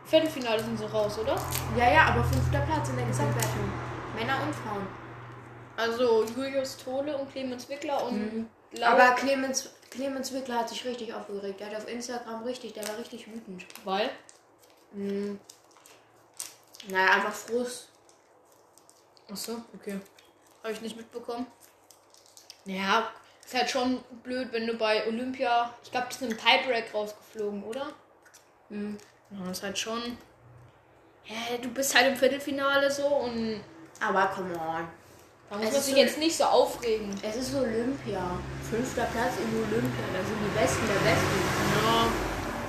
Viertelfinale 0.06 0.60
sind 0.64 0.78
so 0.78 0.86
raus, 0.86 1.18
oder? 1.18 1.36
Ja, 1.76 1.92
ja, 1.92 2.06
aber 2.06 2.24
fünfter 2.24 2.60
Platz 2.62 2.90
in 2.90 2.98
der 2.98 3.06
Gesamtwertung. 3.08 3.72
Männer 4.16 4.44
und 4.44 4.56
Frauen. 4.56 4.88
Also 5.80 6.26
Julius 6.26 6.76
Tole 6.78 7.16
und 7.18 7.32
Clemens 7.32 7.70
Wickler 7.70 8.04
und 8.06 8.50
Laura 8.74 8.92
Aber 8.94 9.16
Clemens, 9.16 9.70
Clemens 9.90 10.34
Wickler 10.34 10.60
hat 10.60 10.70
sich 10.70 10.84
richtig 10.84 11.14
aufgeregt. 11.14 11.62
Der 11.62 11.68
hat 11.68 11.76
auf 11.78 11.88
Instagram 11.88 12.44
richtig, 12.44 12.74
der 12.74 12.86
war 12.88 12.98
richtig 12.98 13.28
wütend. 13.28 13.66
weil 13.86 14.10
Mhm. 14.92 15.40
Naja, 16.88 17.12
einfach 17.14 17.34
Frust. 17.34 17.90
Achso, 19.30 19.62
okay. 19.76 20.00
Habe 20.64 20.74
ich 20.74 20.82
nicht 20.82 20.98
mitbekommen. 20.98 21.46
Ja, 22.66 23.12
ist 23.46 23.54
halt 23.54 23.70
schon 23.70 24.04
blöd, 24.24 24.52
wenn 24.52 24.68
du 24.68 24.74
bei 24.74 25.08
Olympia. 25.08 25.74
Ich 25.84 25.92
glaube, 25.92 26.08
die 26.12 26.16
sind 26.18 26.32
im 26.32 26.38
Tiebreak 26.38 26.94
rausgeflogen, 26.94 27.64
oder? 27.64 27.88
Mhm. 28.70 28.98
Ja, 29.32 29.46
das 29.48 29.60
ist 29.60 29.64
halt 29.64 29.78
schon. 29.78 30.18
Ja, 31.26 31.58
du 31.58 31.70
bist 31.70 31.96
halt 31.96 32.08
im 32.08 32.16
Viertelfinale 32.16 32.90
so 32.90 33.06
und 33.06 33.64
Aber 34.02 34.28
come 34.28 34.58
on. 34.58 34.88
Da 35.50 35.58
muss 35.58 35.66
Es 35.66 35.72
man 35.72 35.80
ist 35.80 35.86
sich 35.88 35.96
jetzt 35.96 36.18
nicht 36.18 36.36
so 36.36 36.44
aufregen. 36.44 37.10
Es 37.22 37.36
ist 37.36 37.56
Olympia. 37.56 38.40
Fünfter 38.70 39.04
Platz 39.06 39.34
in 39.38 39.58
Olympia. 39.58 40.04
Da 40.14 40.24
sind 40.24 40.38
die 40.46 40.60
Besten 40.60 40.88
der 40.88 41.10
Besten. 41.10 41.38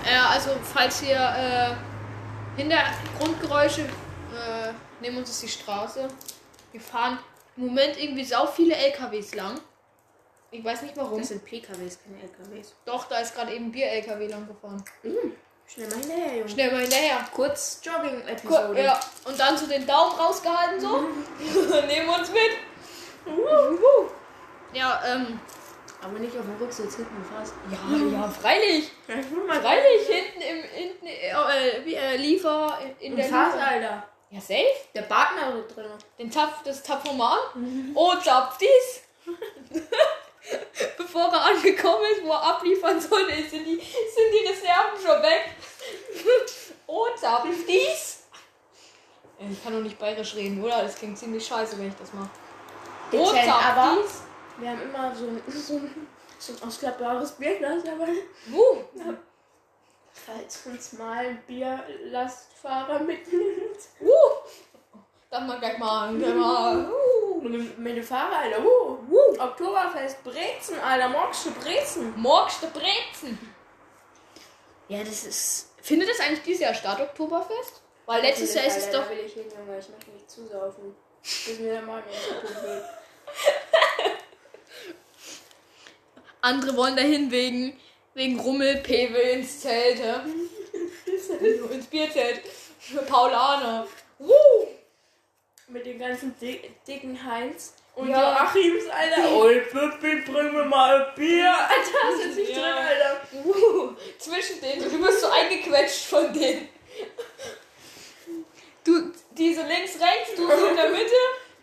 Ja. 0.07 0.11
Äh, 0.11 0.35
also, 0.35 0.51
falls 0.73 1.01
hier 1.01 1.17
äh, 1.17 2.61
Hintergrundgeräusche, 2.61 3.83
äh, 3.83 4.73
nehmen 5.01 5.19
uns 5.19 5.29
jetzt 5.29 5.43
die 5.43 5.49
Straße. 5.49 6.09
Wir 6.73 6.81
fahren 6.81 7.19
im 7.57 7.67
Moment 7.67 8.01
irgendwie 8.03 8.25
sau 8.25 8.47
viele 8.47 8.75
LKWs 8.75 9.35
lang. 9.35 9.61
Ich 10.51 10.65
weiß 10.65 10.83
nicht 10.83 10.97
warum. 10.97 11.19
Das 11.19 11.29
sind 11.29 11.45
PKWs, 11.45 11.99
keine 12.03 12.21
LKWs. 12.23 12.75
Doch, 12.85 13.07
da 13.09 13.19
ist 13.19 13.35
gerade 13.35 13.55
eben 13.55 13.71
Bier-LKW 13.71 14.27
lang 14.27 14.49
gefahren. 14.49 14.83
Schnell 15.67 15.89
mal 15.89 15.99
hinterher, 16.01 16.37
Junge. 16.39 16.49
Schnell 16.49 16.73
mal 16.73 16.81
hinterher. 16.81 17.29
Kurz 17.33 17.81
Jogging-Episode. 17.85 18.83
ja. 18.83 18.99
Und 19.25 19.39
dann 19.39 19.57
so 19.57 19.69
den 19.69 19.87
Daumen 19.87 20.13
rausgehalten 20.17 20.81
so. 20.81 20.99
Nehmen 21.87 22.07
wir 22.07 22.19
uns 22.19 22.31
mit. 22.33 22.70
Ja, 24.73 25.03
ähm. 25.07 25.41
Aber 26.03 26.19
nicht 26.19 26.37
auf 26.37 26.45
dem 26.47 26.57
Rücksitz, 26.59 26.97
hinten 26.97 27.23
fast. 27.25 27.53
Ja, 27.71 27.97
ja, 27.97 28.29
freilich. 28.29 28.91
Mal 29.47 29.61
Freilich, 29.61 30.07
hinten 30.07 30.41
im 30.41 30.63
hinten, 30.63 31.07
äh, 31.07 31.85
wie, 31.85 31.95
äh, 31.95 32.17
Liefer, 32.17 32.79
in, 32.83 33.13
in 33.13 33.17
der 33.17 33.27
Fahrt, 33.27 33.55
Liefer. 33.55 33.69
Alter. 33.69 34.09
Ja, 34.31 34.41
safe. 34.41 34.65
Der 34.95 35.03
Partner 35.03 35.53
so 35.53 35.75
drin. 35.75 35.91
Den 36.19 36.31
Tapf, 36.31 36.63
das 36.65 36.83
Tapfoman. 36.83 37.39
Oh, 37.95 38.15
zapf 38.17 38.57
dies. 38.59 39.03
Bevor 40.97 41.33
er 41.33 41.45
angekommen 41.47 42.05
ist, 42.13 42.25
wo 42.25 42.31
er 42.31 42.43
abliefern 42.43 43.01
sollte, 43.01 43.35
sind 43.35 43.67
die, 43.67 43.77
sind 43.77 44.33
die 44.33 44.47
Reserven 44.49 44.99
schon 45.05 45.23
weg. 45.23 45.51
oh, 46.87 47.09
zapf 47.17 47.49
dies. 47.69 48.23
Ich 49.51 49.65
kann 49.65 49.73
doch 49.73 49.81
nicht 49.81 49.99
bayerisch 49.99 50.35
reden, 50.35 50.63
oder? 50.63 50.83
Das 50.83 50.97
klingt 50.97 51.19
ziemlich 51.19 51.45
scheiße, 51.47 51.79
wenn 51.79 51.89
ich 51.89 51.97
das 51.97 52.13
mache. 52.13 52.31
Zapf 53.11 53.65
aber 53.65 53.97
wir 54.61 54.71
haben 54.71 54.83
immer 54.83 55.15
so 55.15 55.27
ein, 55.27 55.43
so 55.49 55.75
ein, 55.77 56.07
so 56.39 56.53
ein 56.53 56.69
ausklappbares 56.69 57.33
Bierglas 57.33 57.83
dabei. 57.85 58.13
Uh, 58.53 58.85
Falls 60.13 60.67
uns 60.67 60.93
mal 60.95 61.27
ein 61.27 61.43
Bierlastfahrer 61.47 63.01
mitnimmt. 63.01 63.79
uh. 64.01 64.07
Dann 65.31 65.47
mal 65.47 65.59
gleich 65.59 65.79
mal. 65.79 66.15
Gleich 66.17 66.35
mal. 66.35 66.91
Uh. 66.91 67.41
Mit 67.41 67.55
dem, 67.55 67.83
mit 67.83 67.97
dem 67.97 68.05
Fahrer, 68.05 68.39
Alter. 68.39 68.61
Uh, 68.61 68.99
uh. 69.09 69.41
Oktoberfest, 69.41 70.23
Brezen, 70.25 70.79
Alter. 70.81 71.09
Morgsche 71.09 71.53
Brezen. 71.53 72.13
Morgste 72.17 72.67
Brezen. 72.67 73.39
Ja, 74.89 74.99
das 75.05 75.25
ist. 75.25 75.73
Findet 75.81 76.11
das 76.11 76.21
eigentlich 76.21 76.43
dieses 76.43 76.61
Jahr 76.63 76.75
statt, 76.75 77.01
Oktoberfest? 77.01 77.81
Weil 78.07 78.23
letztes 78.23 78.53
Jahr 78.55 78.67
ist 78.67 78.77
es 78.77 78.91
doch. 78.91 79.05
Da 79.05 79.11
will 79.11 79.21
ich 79.25 79.33
hin, 79.33 79.47
Junge. 79.57 79.79
Ich 79.79 79.89
möchte 79.89 80.11
nicht 80.11 80.29
zusaufen. 80.29 80.97
Bis 81.23 81.59
mir 81.61 81.73
der 81.75 81.83
Magen 81.83 82.11
wird. 82.63 82.85
Andere 86.43 86.77
wollen 86.77 86.97
dahin 86.97 87.31
wegen, 87.31 87.79
wegen 88.15 88.41
Rummelpewe 88.41 89.19
ins 89.19 89.61
Zelt. 89.61 89.99
Ja? 89.99 90.25
ins 91.71 91.87
Bierzelt. 91.87 92.41
Für 92.79 93.03
Paulaner. 93.03 93.87
Uh. 94.19 94.33
Mit 95.69 95.87
dem 95.87 95.99
ganzen 95.99 96.35
di 96.41 96.61
dicken 96.87 97.23
Heinz. 97.25 97.75
Und 97.95 98.09
Ja. 98.09 98.33
Joachims, 98.33 98.85
Alter. 98.89 99.31
Oh, 99.31 99.49
Pippi, 99.49 100.23
bring 100.33 100.53
mir 100.55 100.65
mal 100.65 101.05
ein 101.05 101.15
Bier. 101.15 101.51
Alter, 101.53 102.17
das 102.17 102.27
ist 102.31 102.37
nicht 102.37 102.57
Ja. 102.57 102.63
drin, 102.63 102.87
Alter. 102.87 103.21
Uh. 103.45 103.95
Zwischen 104.19 104.61
denen. 104.61 104.83
Du 104.91 105.01
wirst 105.03 105.21
so 105.21 105.29
eingequetscht 105.29 106.05
von 106.07 106.33
denen. 106.33 106.69
Du, 108.83 109.13
die 109.33 109.55
so 109.55 109.61
links, 109.63 110.01
rechts, 110.01 110.35
du 110.37 110.47
so 110.47 110.67
in 110.67 110.77
der 110.77 110.89
Mitte. 110.89 111.15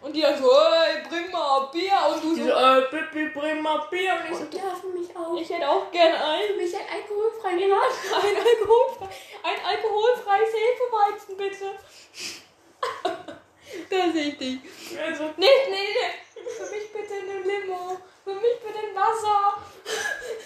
Und 0.02 0.16
die 0.16 0.22
dann 0.22 0.38
so, 0.38 0.50
hey, 0.50 1.04
bring 1.10 1.32
mal 1.32 1.64
ein 1.64 1.72
Bier. 1.72 1.92
Und 2.14 2.24
du 2.24 2.36
Die 2.36 2.44
so, 2.44 2.50
so, 2.50 2.56
äh, 2.56 2.82
Pippi, 2.84 3.30
bring 3.30 3.62
mal 3.62 3.88
Bier. 3.90 4.14
Und 4.14 4.32
ich 4.32 4.38
so, 4.38 4.46
dürfen 4.46 4.94
mich 4.94 5.16
auch. 5.16 5.36
ich 5.36 5.50
hätte 5.50 5.68
auch 5.68 5.92
gerne 5.92 6.24
ein. 6.24 6.58
mich 6.58 6.76
ein 6.76 6.86
alkoholfrei 6.94 7.56
gemacht. 7.56 7.96
Ein, 8.16 8.36
alkoholfrei, 8.38 9.10
ein 9.44 9.66
alkoholfreies 9.66 10.50
Hefeweizen, 10.54 11.38
bitte. 11.38 11.80
da 13.90 14.12
sehe 14.12 14.30
ich 14.30 14.38
dich. 14.38 14.60
Also, 15.00 15.24
Nee, 15.38 15.48
nee, 15.70 15.88
nee. 15.96 16.48
Für 16.48 16.76
mich 16.76 16.94
bitte 16.94 17.14
eine 17.16 17.40
Limo. 17.42 17.98
Für 18.24 18.34
mich 18.36 18.60
bitte 18.66 18.80
ein 18.80 18.96
Wasser. 18.96 19.58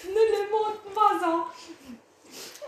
Eine 0.08 0.44
Limo 0.44 0.58
und 0.66 0.86
ein 0.86 0.96
Wasser. 0.96 1.46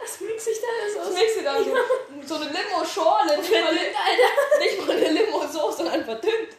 Was 0.03 0.21
mixe 0.21 0.51
ich 0.51 0.61
da 0.61 0.67
alles 0.81 0.97
Was 0.97 1.07
aus? 1.09 1.15
mixt 1.15 1.37
du 1.37 1.43
da 1.43 1.57
so? 1.59 1.77
So 2.27 2.35
eine 2.37 2.45
Limo-Schorle. 2.47 3.37
Nicht, 3.37 3.51
nicht 4.61 4.87
mal 4.87 4.97
eine 4.97 5.09
Limo-Sauce, 5.09 5.77
sondern 5.77 6.05
verdünnt. 6.05 6.57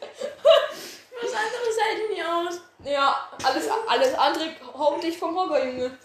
was 1.22 1.32
anderes 1.32 1.76
hält 1.80 2.10
nicht 2.10 2.24
aus. 2.24 2.60
Ja, 2.84 3.28
alles, 3.42 3.68
alles 3.88 4.14
andere 4.14 4.54
haut 4.76 5.02
dich 5.02 5.18
vom 5.18 5.36
Hocker, 5.36 5.64
Junge. 5.64 5.98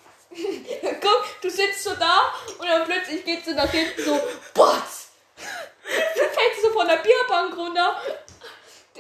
Guck, 1.02 1.42
du 1.42 1.50
sitzt 1.50 1.84
so 1.84 1.92
da 1.96 2.34
und 2.58 2.68
dann 2.68 2.86
plötzlich 2.86 3.24
geht 3.26 3.44
sie 3.44 3.54
nach 3.54 3.70
hinten 3.70 4.04
so, 4.04 4.20
Botz! 4.54 5.10
Du 5.36 6.22
fällst 6.22 6.62
so 6.62 6.70
von 6.72 6.88
der 6.88 6.98
Bierbank 6.98 7.56
runter. 7.58 8.02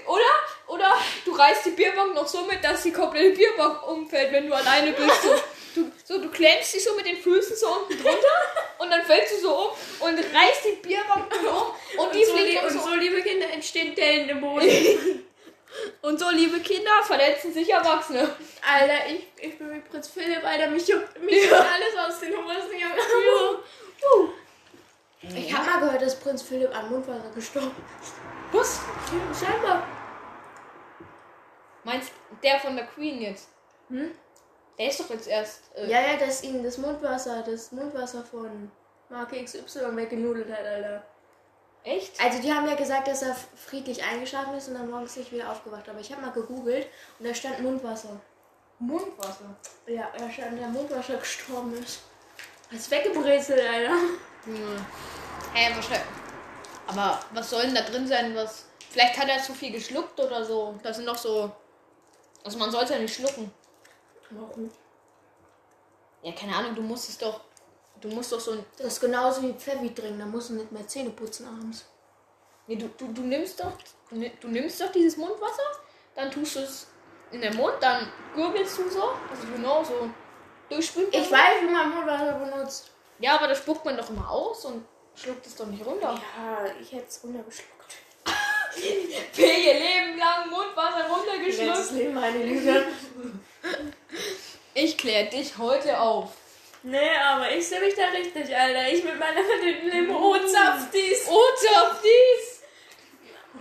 Oder? 0.05 0.31
Oder 0.67 0.97
du 1.25 1.31
reißt 1.33 1.65
die 1.65 1.71
Bierbank 1.71 2.13
noch 2.13 2.27
so 2.27 2.41
mit, 2.41 2.63
dass 2.63 2.83
die 2.83 2.91
komplette 2.91 3.35
Bierbank 3.35 3.87
umfällt, 3.87 4.31
wenn 4.31 4.47
du 4.47 4.55
alleine 4.55 4.91
bist. 4.91 5.27
Du, 5.73 5.91
so, 6.03 6.21
du 6.21 6.29
klemmst 6.29 6.73
dich 6.73 6.83
so 6.83 6.95
mit 6.95 7.05
den 7.05 7.17
Füßen 7.17 7.55
so 7.55 7.67
unten 7.67 7.93
drunter 8.01 8.37
und 8.79 8.89
dann 8.89 9.03
fällst 9.03 9.35
du 9.35 9.41
so 9.41 9.55
um 9.55 9.71
und 10.01 10.17
reißt 10.17 10.65
die 10.65 10.87
Bierbank 10.87 11.29
dann 11.29 11.47
um 11.47 11.73
und 11.97 12.13
die 12.13 12.19
Und 12.19 12.25
so, 12.25 12.35
fliegt 12.35 12.63
und 12.63 12.69
so 12.71 12.79
so, 12.79 12.95
liebe 12.95 13.21
Kinder, 13.21 13.49
entsteht 13.49 13.97
der 13.97 14.21
in 14.21 14.27
dem 14.27 14.41
Boden. 14.41 15.25
Und 16.01 16.19
so, 16.19 16.29
liebe 16.29 16.59
Kinder, 16.59 16.91
verletzen 17.03 17.53
sich 17.53 17.69
Erwachsene. 17.69 18.29
Alter, 18.61 19.07
ich, 19.07 19.27
ich 19.37 19.57
bin 19.57 19.71
wie 19.71 19.79
Prinz 19.79 20.09
Philipp, 20.09 20.43
Alter, 20.43 20.67
mich 20.69 20.85
juckt, 20.85 21.21
mich 21.21 21.43
juckt 21.43 21.53
alles 21.53 21.95
aus 21.97 22.19
den 22.19 22.33
Hosen. 22.35 22.69
Uh. 24.13 24.29
Ich 25.23 25.55
hab 25.55 25.65
mal 25.65 25.79
gehört, 25.79 26.01
dass 26.01 26.19
Prinz 26.19 26.41
Philipp 26.41 26.75
an 26.75 26.89
Mundwasser 26.89 27.29
gestorben 27.33 27.71
ist. 28.01 28.13
Was? 28.51 28.81
Scheinbar. 29.39 29.87
Meinst 31.83 32.11
der 32.43 32.59
von 32.59 32.75
der 32.75 32.87
Queen 32.87 33.21
jetzt? 33.21 33.49
Hm? 33.89 34.11
Der 34.81 34.89
ist 34.89 34.99
doch 34.99 35.11
jetzt 35.11 35.27
erst. 35.27 35.61
Äh, 35.75 35.85
Ja, 35.85 36.01
ja, 36.01 36.17
dass 36.17 36.41
ihm 36.41 36.63
das 36.63 36.79
Mundwasser, 36.79 37.43
das 37.43 37.71
Mundwasser 37.71 38.23
von 38.23 38.71
Marke 39.09 39.43
XY 39.43 39.95
weggenudelt 39.95 40.51
hat, 40.51 40.65
Alter. 40.65 41.03
Echt? 41.83 42.19
Also 42.19 42.41
die 42.41 42.51
haben 42.51 42.67
ja 42.67 42.73
gesagt, 42.73 43.07
dass 43.07 43.21
er 43.21 43.35
friedlich 43.55 44.03
eingeschlafen 44.03 44.55
ist 44.55 44.69
und 44.69 44.73
dann 44.73 44.89
morgens 44.89 45.15
nicht 45.17 45.31
wieder 45.31 45.51
aufgewacht. 45.51 45.87
Aber 45.87 45.99
ich 45.99 46.11
habe 46.11 46.23
mal 46.23 46.31
gegoogelt 46.31 46.87
und 47.19 47.27
da 47.27 47.35
stand 47.35 47.59
Mundwasser. 47.59 48.19
Mundwasser. 48.79 49.55
Ja, 49.85 50.09
da 50.17 50.27
stand, 50.31 50.59
der 50.59 50.67
Mundwasser 50.69 51.17
gestorben 51.17 51.77
ist. 51.77 51.99
Ist 52.71 52.89
weggebrezelt, 52.89 53.61
Alter. 53.61 53.93
Hm. 54.45 54.85
Hä, 55.53 55.75
wahrscheinlich. 55.75 56.07
Aber 56.87 57.19
was 57.33 57.51
soll 57.51 57.61
denn 57.61 57.75
da 57.75 57.81
drin 57.81 58.07
sein, 58.07 58.35
was. 58.35 58.65
Vielleicht 58.89 59.15
hat 59.19 59.29
er 59.29 59.43
zu 59.43 59.53
viel 59.53 59.73
geschluckt 59.73 60.19
oder 60.19 60.43
so. 60.43 60.73
Das 60.81 60.97
sind 60.97 61.05
doch 61.05 61.19
so. 61.19 61.51
Also 62.43 62.57
man 62.57 62.71
sollte 62.71 62.93
ja 62.93 62.99
nicht 62.99 63.13
schlucken. 63.13 63.53
Warum? 64.31 64.69
Ja, 66.23 66.31
keine 66.33 66.55
Ahnung, 66.55 66.75
du 66.75 66.81
musst 66.81 67.09
es 67.09 67.17
doch. 67.17 67.41
Du 67.99 68.07
musst 68.09 68.31
doch 68.31 68.39
so 68.39 68.51
ein. 68.51 68.65
Das 68.77 68.87
ist 68.93 69.01
genauso 69.01 69.41
wie 69.43 69.53
Pfeffi 69.53 69.93
trinken, 69.93 70.19
da 70.19 70.25
musst 70.25 70.49
du 70.49 70.53
nicht 70.53 70.71
mehr 70.71 70.87
Zähne 70.87 71.09
putzen 71.11 71.47
abends. 71.47 71.85
Nee, 72.67 72.75
du, 72.75 72.87
du, 72.97 73.11
du 73.11 73.21
nimmst 73.21 73.59
doch. 73.59 73.71
Du, 74.09 74.15
ni- 74.15 74.31
du 74.39 74.47
nimmst 74.47 74.79
doch 74.81 74.91
dieses 74.91 75.17
Mundwasser, 75.17 75.63
dann 76.15 76.29
tust 76.31 76.55
du 76.55 76.59
es 76.61 76.87
in 77.31 77.41
den 77.41 77.55
Mund, 77.55 77.73
dann 77.81 78.07
gurgelst 78.35 78.77
du 78.77 78.89
so. 78.89 79.03
Also 79.29 79.47
genau 79.55 79.83
so. 79.83 80.09
Durchspült. 80.69 81.13
Ich 81.15 81.31
weiß, 81.31 81.61
wie 81.63 81.69
man 81.71 81.89
Mundwasser 81.89 82.33
benutzt. 82.33 82.91
Ja, 83.19 83.35
aber 83.37 83.47
das 83.49 83.57
spuckt 83.59 83.83
man 83.85 83.97
doch 83.97 84.09
immer 84.09 84.29
aus 84.29 84.65
und 84.65 84.85
schluckt 85.15 85.45
es 85.45 85.55
doch 85.55 85.65
nicht 85.67 85.85
runter. 85.85 86.13
Ja, 86.37 86.65
ich 86.79 86.91
hätte 86.91 87.07
es 87.07 87.23
runtergeschluckt. 87.23 87.95
Für 89.33 89.41
ihr 89.41 89.73
Leben 89.73 90.17
lang 90.17 90.49
Mundwasser 90.49 91.07
runtergeschluckt. 91.09 91.91
Leben 91.91 92.17
eine 92.17 92.43
Lüge. 92.45 92.85
Ich 94.73 94.97
klär 94.97 95.25
dich 95.25 95.57
heute 95.57 95.99
auf. 95.99 96.29
nee, 96.83 97.15
aber 97.17 97.51
ich 97.51 97.67
sehe 97.67 97.81
mich 97.81 97.93
da 97.93 98.05
richtig, 98.05 98.55
Alter. 98.55 98.87
Ich 98.89 99.03
mit 99.03 99.19
meiner 99.19 99.43
verdünnten 99.43 99.89
Limo. 99.89 100.17
Oh, 100.17 100.37
Zapfdies. 100.37 101.27
Unter 101.27 101.99
dies! 102.01 102.61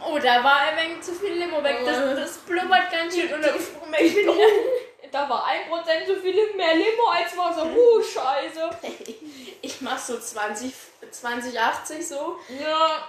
Oh, 0.07 0.19
da 0.19 0.43
war 0.45 0.61
ein 0.61 0.77
wenig 0.77 1.03
zu 1.03 1.13
viel 1.13 1.33
Limo 1.33 1.63
weg. 1.65 1.79
Das, 1.85 1.99
das 2.17 2.39
blubbert 2.39 2.91
ganz 2.93 3.15
schön 3.15 3.33
unter 3.33 3.53
dem 3.53 3.61
Da 5.11 5.29
war 5.29 5.45
ein 5.47 5.69
Prozent 5.69 6.07
so 6.07 6.15
viel 6.15 6.55
mehr 6.55 6.77
Limo 6.77 7.09
als 7.09 7.37
Wasser. 7.37 7.67
Uh, 7.67 8.03
scheiße. 8.15 8.71
Ich 9.63 9.81
mach 9.81 9.99
so 9.99 10.19
20, 10.19 10.73
20, 11.11 11.61
80 11.61 12.07
so. 12.07 12.39
Ja, 12.63 13.09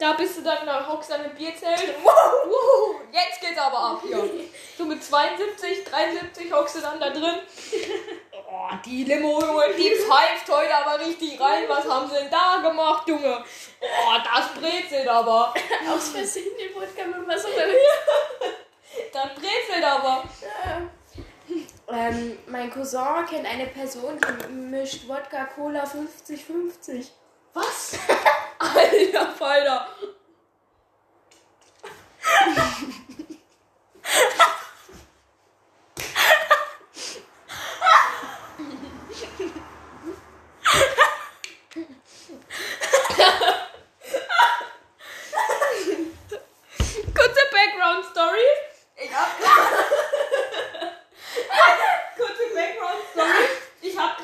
da 0.00 0.14
bist 0.14 0.38
du 0.38 0.42
dann, 0.42 0.66
da 0.66 0.86
hockst 0.88 1.10
du 1.10 1.14
an 1.14 1.22
dem 1.24 1.34
Bierzelt. 1.34 1.94
Wow. 2.04 2.96
Jetzt 3.12 3.40
geht's 3.40 3.58
aber 3.60 3.78
ab 3.78 4.00
hier. 4.02 4.18
So 4.78 4.84
mit 4.86 5.02
72, 5.04 5.84
73 5.84 6.52
hockst 6.52 6.76
du 6.76 6.80
dann 6.80 6.98
da 6.98 7.10
drin. 7.10 7.36
Oh, 8.52 8.68
die 8.84 9.04
Limo, 9.04 9.40
Junge, 9.40 9.74
die 9.78 9.90
pfeift 9.94 10.48
heute 10.50 10.74
aber 10.74 10.98
richtig 11.06 11.40
rein. 11.40 11.66
Was 11.68 11.88
haben 11.88 12.08
sie 12.08 12.16
denn 12.16 12.30
da 12.30 12.56
gemacht, 12.60 13.06
Junge? 13.06 13.44
Oh, 13.80 14.16
das 14.24 14.48
brezelt 14.60 15.06
aber. 15.06 15.54
Aus 15.88 16.08
Versehen 16.08 16.56
den 16.58 16.74
Wodka 16.74 17.04
mit 17.04 17.28
Wasser 17.28 17.48
Das 19.12 19.28
brezelt 19.36 19.84
aber. 19.84 20.24
ähm, 21.92 22.38
Mein 22.48 22.72
Cousin 22.72 23.24
kennt 23.28 23.46
eine 23.46 23.66
Person, 23.66 24.18
die 24.18 24.52
mischt 24.52 25.06
Wodka 25.06 25.44
Cola 25.44 25.84
50-50. 25.84 27.06
Was? 27.54 27.92
Alter 28.74 29.26
Falter. 29.38 29.86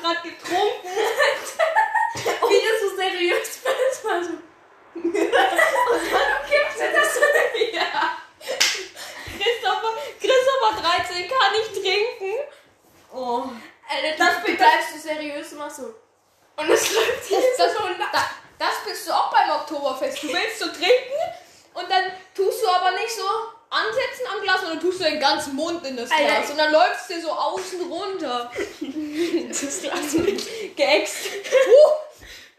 gerade 0.01 0.21
getrunken. 0.23 0.87
Wie 2.49 2.61
das 2.61 2.81
so 2.81 2.95
seriös 2.95 3.59
war, 3.63 3.73
das 3.89 4.03
war 4.05 4.23
so. 4.23 4.31
Und 4.95 5.13
dann 5.15 6.45
kippt 6.49 6.77
sie 6.77 6.91
das 6.93 7.13
so. 7.15 7.21
Ja. 7.73 8.17
Christopher, 9.37 9.93
Christopher 10.19 10.81
13 10.81 11.29
kann 11.29 11.51
nicht 11.53 11.73
trinken. 11.73 12.47
Oh. 13.13 13.43
Alter, 13.89 14.17
Das 14.17 14.35
das 14.35 14.43
bin- 14.43 14.57
bleibst 14.57 14.95
du 14.95 14.99
seriös, 14.99 15.49
du 15.51 15.55
machst 15.57 15.77
so. 15.77 15.93
Und 16.57 16.69
es 16.69 16.93
läuft 16.93 17.23
hier 17.25 17.39
Das, 17.39 17.57
das, 17.57 17.73
so 17.77 17.87
nach. 17.89 18.11
da, 18.11 18.29
das 18.57 18.83
bist 18.85 19.07
du 19.07 19.11
auch 19.13 19.31
beim 19.31 19.49
Oktoberfest. 19.51 20.23
Du 20.23 20.27
willst 20.47 20.59
so 20.59 20.67
trinken 20.67 21.19
und 21.73 21.89
dann 21.89 22.11
tust 22.35 22.63
du 22.63 22.67
aber 22.67 22.91
nicht 22.91 23.11
so 23.11 23.23
ansetzen 23.69 24.25
am 24.33 24.41
Glas, 24.41 24.61
sondern 24.61 24.79
tust 24.79 24.99
du 24.99 25.03
den 25.03 25.19
ganzen 25.19 25.55
Mund 25.55 25.85
in 25.85 25.97
das 25.97 26.09
Alter. 26.09 26.25
Glas. 26.25 26.49
Und 26.51 26.57
dann 26.57 26.71
läufst 26.71 27.09
du 27.09 27.21
so 27.21 27.31
außen 27.31 27.91
runter. 27.91 28.51
Das 29.49 29.81
Glas 29.81 30.13
mit, 30.13 30.75
Geäxt. 30.75 31.25
Uh, 31.25 31.91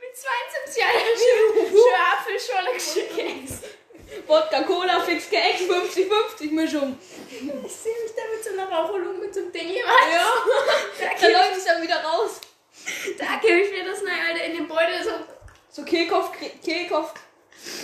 mit 0.01 0.17
72 0.17 0.83
Jahren. 0.83 0.93
Schön 1.17 1.95
Apfelschorle 2.13 2.73
geschickt. 2.75 3.65
Wodka 4.27 4.63
Cola 4.63 5.01
fix 5.01 5.29
geäxt 5.29 5.65
50-50 5.65 6.51
Mischung. 6.53 6.99
Ich 7.31 7.39
sehe 7.73 7.93
mich 7.93 8.13
da 8.17 8.23
mit 8.35 8.43
so 8.43 8.51
einer 8.51 8.69
Raucherlung 8.69 9.21
mit 9.21 9.35
so 9.35 9.41
einem 9.41 9.53
Ding 9.53 9.69
jemand. 9.69 9.97
Ja. 10.13 10.33
Da 11.01 11.15
gebe 11.15 11.33
läuft 11.33 11.57
es 11.59 11.65
dann 11.65 11.83
wieder 11.83 12.03
raus. 12.03 12.41
da 13.19 13.39
geb 13.41 13.65
ich 13.65 13.71
mir 13.71 13.85
das 13.85 14.03
nein, 14.03 14.19
Alter, 14.29 14.45
in 14.45 14.55
den 14.55 14.69
Beutel 14.69 15.05
so. 15.05 15.11
So 15.71 15.85
Kehlkopf, 15.85 16.33
Kehlkopf. 16.65 17.13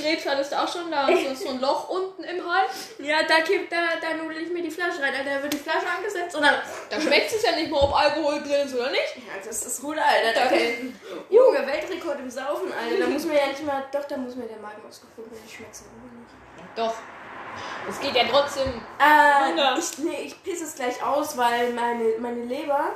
Krebs 0.01 0.27
hattest 0.27 0.53
du 0.53 0.63
auch 0.63 0.73
schon 0.73 0.91
da. 0.91 1.07
So, 1.07 1.35
so 1.35 1.49
ein 1.51 1.61
Loch 1.61 1.89
unten 1.89 2.23
im 2.25 2.45
Hals. 2.49 2.71
Ja, 2.99 3.23
da, 3.23 3.41
kipp, 3.41 3.69
da, 3.69 3.77
da 4.01 4.15
nudel 4.15 4.43
ich 4.43 4.51
mir 4.51 4.63
die 4.63 4.71
Flasche 4.71 5.03
rein. 5.03 5.15
Alter, 5.15 5.37
da 5.37 5.43
wird 5.43 5.53
die 5.53 5.59
Flasche 5.59 5.87
angesetzt 5.97 6.37
und 6.37 6.43
dann. 6.43 6.57
Da 6.91 7.01
schmeckt 7.01 7.33
es 7.33 7.43
ja 7.43 7.53
nicht 7.57 7.71
mal, 7.71 7.81
ob 7.81 7.95
Alkohol 7.95 8.41
drin 8.43 8.67
ist 8.67 8.75
oder 8.75 8.91
nicht. 8.91 9.17
Ja, 9.17 9.45
das 9.45 9.67
ist 9.67 9.81
gut, 9.81 9.97
Alter. 9.99 10.33
Da 10.33 10.47
kann, 10.47 11.01
Junge, 11.29 11.67
Weltrekord 11.67 12.21
im 12.21 12.31
Saufen, 12.31 12.73
Alter. 12.73 13.05
Da 13.05 13.07
muss 13.09 13.25
man 13.25 13.37
ja 13.37 13.47
nicht 13.49 13.65
mal. 13.65 13.85
Doch, 13.93 14.05
da 14.05 14.17
muss 14.17 14.37
mir 14.37 14.47
der 14.47 14.59
Magen 14.59 14.83
ausgefüllt 14.89 15.31
werden. 15.31 15.43
Ich 15.47 15.57
schmeck's 15.57 15.83
aber 15.83 16.19
nicht. 16.19 16.77
Doch. 16.77 16.95
Es 17.89 18.01
geht 18.01 18.15
ja 18.15 18.25
trotzdem. 18.31 18.83
Äh, 18.99 19.79
ich, 19.79 19.99
nee, 19.99 20.23
ich 20.25 20.43
pisse 20.43 20.65
es 20.65 20.75
gleich 20.75 21.03
aus, 21.03 21.37
weil 21.37 21.73
meine, 21.73 22.15
meine 22.19 22.45
Leber, 22.45 22.95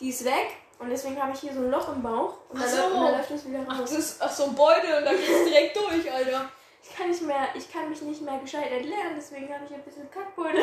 die 0.00 0.10
ist 0.10 0.24
weg. 0.24 0.56
Und 0.78 0.90
deswegen 0.90 1.20
habe 1.20 1.32
ich 1.32 1.40
hier 1.40 1.52
so 1.52 1.60
ein 1.60 1.70
Loch 1.70 1.88
im 1.92 2.02
Bauch. 2.02 2.34
Und 2.48 2.56
Ach 2.58 2.60
dann, 2.60 2.70
so. 2.70 2.76
läuft- 2.76 2.92
und 2.94 3.02
dann 3.04 3.12
läuft 3.18 3.30
das 3.30 3.48
wieder 3.48 3.64
Ach, 3.68 3.80
raus. 3.80 3.90
das 3.90 3.98
ist 3.98 4.22
ach, 4.22 4.30
so 4.30 4.44
ein 4.44 4.54
Beutel 4.54 4.94
und 4.98 5.04
da 5.04 5.10
geht's 5.14 5.44
direkt 5.44 5.76
durch, 5.76 6.12
Alter. 6.12 6.48
Ich 6.82 6.96
kann 6.96 7.10
nicht 7.10 7.22
mehr, 7.22 7.48
ich 7.54 7.70
kann 7.72 7.88
mich 7.90 8.00
nicht 8.02 8.22
mehr 8.22 8.38
gescheit 8.38 8.70
entleeren, 8.70 9.12
deswegen 9.16 9.52
habe 9.52 9.64
ich 9.68 9.74
ein 9.74 9.82
bisschen 9.82 10.10
Kackbeutel. 10.10 10.62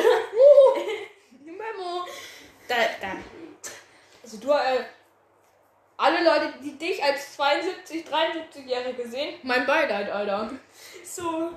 Memo. 1.44 2.04
Da, 2.68 2.74
da. 3.00 3.08
Also 4.22 4.38
du, 4.38 4.50
äh, 4.50 4.84
alle 5.98 6.24
Leute, 6.24 6.54
die 6.62 6.76
dich 6.76 7.02
als 7.02 7.34
72, 7.36 8.04
73-Jährige 8.06 9.08
sehen, 9.08 9.38
mein 9.42 9.66
Beileid, 9.66 10.10
Alter. 10.10 10.50
So, 11.04 11.52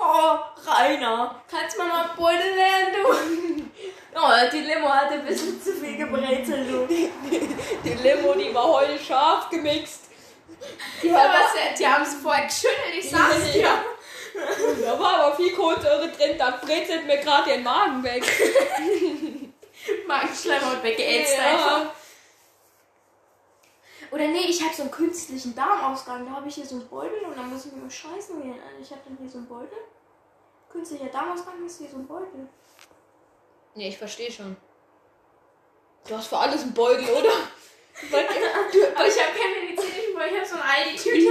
oh, 0.00 0.38
Rainer, 0.70 1.42
kannst 1.50 1.78
mal 1.78 1.88
noch 1.88 2.14
Beutel 2.14 2.54
lernen, 2.54 2.94
du? 2.94 3.64
Oh, 4.20 4.50
die 4.50 4.60
Limo 4.62 4.88
hatte 4.88 5.14
ein 5.14 5.24
bisschen 5.24 5.62
zu 5.62 5.72
viel 5.74 5.96
gebrezelt, 5.96 6.68
du. 6.68 6.86
Die 6.86 7.94
Limo, 8.02 8.34
die 8.34 8.52
war 8.52 8.64
heute 8.64 8.98
scharf 8.98 9.48
gemixt. 9.48 10.06
Die, 11.02 11.08
Ja, 11.08 11.30
die 11.78 11.86
haben 11.86 12.02
es 12.02 12.14
vorher 12.14 12.46
geschüttelt, 12.46 12.94
ich 12.98 13.08
sag's 13.08 13.44
dir. 13.52 13.60
Ja. 13.60 13.84
Da 14.82 14.98
war 14.98 15.20
aber 15.20 15.36
viel 15.36 15.52
Kohlensäure 15.54 16.08
drin, 16.08 16.36
da 16.36 16.50
brezelt 16.50 17.06
mir 17.06 17.18
gerade 17.18 17.50
den 17.52 17.62
Magen 17.62 18.02
weg. 18.02 18.24
Magenschleimhaut 20.08 20.82
weggeätzt 20.82 21.38
einfach. 21.38 21.92
Oder 24.10 24.26
nee, 24.28 24.46
ich 24.48 24.62
habe 24.62 24.74
so 24.74 24.82
einen 24.82 24.90
künstlichen 24.90 25.54
Darmausgang. 25.54 26.26
Da 26.26 26.32
habe 26.32 26.48
ich 26.48 26.54
hier 26.54 26.66
so 26.66 26.76
einen 26.76 26.88
Beutel 26.88 27.20
und 27.26 27.36
dann 27.36 27.50
muss 27.50 27.66
ich 27.66 27.72
mir 27.72 27.82
mal 27.82 27.90
scheißen 27.90 28.40
gehen. 28.42 28.58
Also 28.66 28.82
ich 28.82 28.90
habe 28.90 29.02
dann 29.06 29.18
hier 29.20 29.28
so 29.28 29.38
einen 29.38 29.46
Beutel. 29.48 29.78
Künstlicher 30.70 31.06
Darmausgang 31.06 31.64
ist 31.64 31.78
hier 31.78 31.88
so 31.88 31.96
ein 31.96 32.06
Beutel. 32.06 32.46
Nee, 33.74 33.88
ich 33.88 33.98
verstehe 33.98 34.30
schon. 34.30 34.56
Du 36.06 36.16
hast 36.16 36.28
für 36.28 36.38
alles 36.38 36.62
einen 36.62 36.74
Beutel, 36.74 37.08
oder? 37.08 37.32
Weil- 38.10 38.26
du, 38.72 38.96
Aber 38.96 39.06
ich 39.06 39.22
habe 39.22 39.38
keinen 39.38 39.66
medizinischen 39.66 40.14
Beutel, 40.14 40.32
ich 40.32 40.36
habe 40.38 40.46
so 40.46 40.54
ein 40.56 40.62
Aldi-Tüte. 40.62 41.18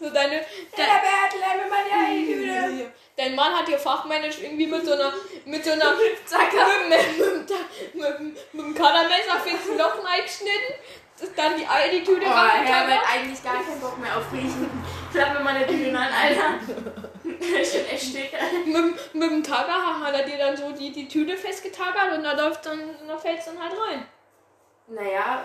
so 0.00 0.10
deine, 0.10 0.44
mal 1.70 1.84
die 1.86 1.92
Aldi-Tüte. 1.92 2.92
Dein 3.16 3.34
Mann 3.36 3.56
hat 3.56 3.68
dir 3.68 3.78
fachmännisch 3.78 4.40
irgendwie 4.42 4.66
mit 4.66 4.84
so 4.84 4.92
einer, 4.92 5.14
mit 5.44 5.64
so 5.64 5.70
einer, 5.70 5.92
mit, 5.92 6.28
mit, 6.28 6.88
mit, 6.88 7.08
mit, 7.94 8.20
mit, 8.20 8.52
mit 8.52 8.64
dem 8.64 8.74
Kadermesser 8.74 9.38
fix 9.44 9.68
ein 9.70 9.78
Loch 11.20 11.26
reingeschnitten, 11.26 11.36
dann 11.36 11.56
die 11.58 11.66
Aldi-Tüte 11.66 12.26
Oh, 12.26 12.30
reingetackert. 12.30 12.90
Herbert, 12.90 13.14
eigentlich 13.14 13.42
gar 13.42 13.62
keinen 13.62 13.80
Bock 13.80 13.98
mehr 13.98 14.16
auf 14.16 14.32
Riechen. 14.32 14.70
Klapp 15.12 15.34
mir 15.34 15.40
meine 15.40 15.66
Tüte 15.66 15.90
an, 15.90 16.08
Alter. 16.12 16.60
Schon 17.64 17.86
echt 17.86 18.04
stick. 18.10 18.32
mit, 18.66 19.14
mit 19.14 19.30
dem 19.30 19.42
Tagger 19.42 20.00
hat 20.00 20.14
er 20.14 20.24
dir 20.24 20.38
dann 20.38 20.56
so 20.56 20.72
die, 20.72 20.92
die 20.92 21.08
Tüte 21.08 21.36
festgetackert 21.36 22.16
und 22.16 22.24
da 22.24 22.32
läuft 22.32 22.66
dann, 22.66 22.80
da 23.06 23.16
fällt 23.16 23.38
es 23.38 23.44
dann 23.46 23.62
halt 23.62 23.72
rein. 23.78 24.06
Naja, 24.88 25.44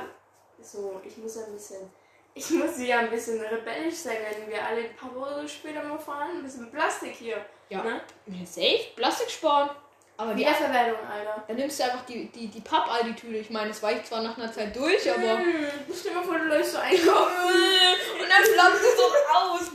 so, 0.62 1.02
ich 1.06 1.18
muss 1.18 1.38
ein 1.38 1.54
bisschen. 1.54 1.90
Ich 2.34 2.50
muss 2.52 2.80
ja 2.80 3.00
ein 3.00 3.10
bisschen 3.10 3.42
rebellisch 3.42 3.96
sein, 3.96 4.18
wenn 4.40 4.50
wir 4.50 4.64
alle 4.66 4.82
ein 4.82 4.96
paar 4.96 5.14
Wochen 5.16 5.48
später 5.48 5.84
mal 5.84 5.98
fahren. 6.00 6.38
Ein 6.38 6.44
bisschen 6.44 6.70
Plastik 6.72 7.16
hier. 7.16 7.44
Ja. 7.70 7.84
Ne? 7.84 8.02
Ja, 8.28 8.46
safe, 8.46 8.92
Plastik 8.96 9.30
sparen. 9.30 9.70
Aber 10.20 10.34
die, 10.34 10.42
Wiederverwertung, 10.42 11.00
Alter. 11.10 11.44
dann 11.48 11.56
nimmst 11.56 11.80
du 11.80 11.84
einfach 11.86 12.04
die, 12.04 12.26
die, 12.28 12.48
die 12.48 12.60
Papp-Aldi-Tüte. 12.60 13.38
Ich 13.38 13.50
meine, 13.52 13.70
es 13.70 13.82
weicht 13.82 14.06
zwar 14.06 14.22
nach 14.22 14.38
einer 14.38 14.52
Zeit 14.52 14.76
durch, 14.76 15.10
aber. 15.10 15.38
Hm, 15.38 15.66
stell 15.98 16.12
dir 16.12 16.18
mal 16.18 16.24
vor, 16.26 16.38
du 16.38 16.44
läufst 16.44 16.74
so 16.74 16.78
einkaufen. 16.80 17.08
Und 18.22 18.30
dann 18.30 18.44
flammt 18.54 18.76
es 18.76 18.98
so 18.98 19.04
raus. 19.34 19.72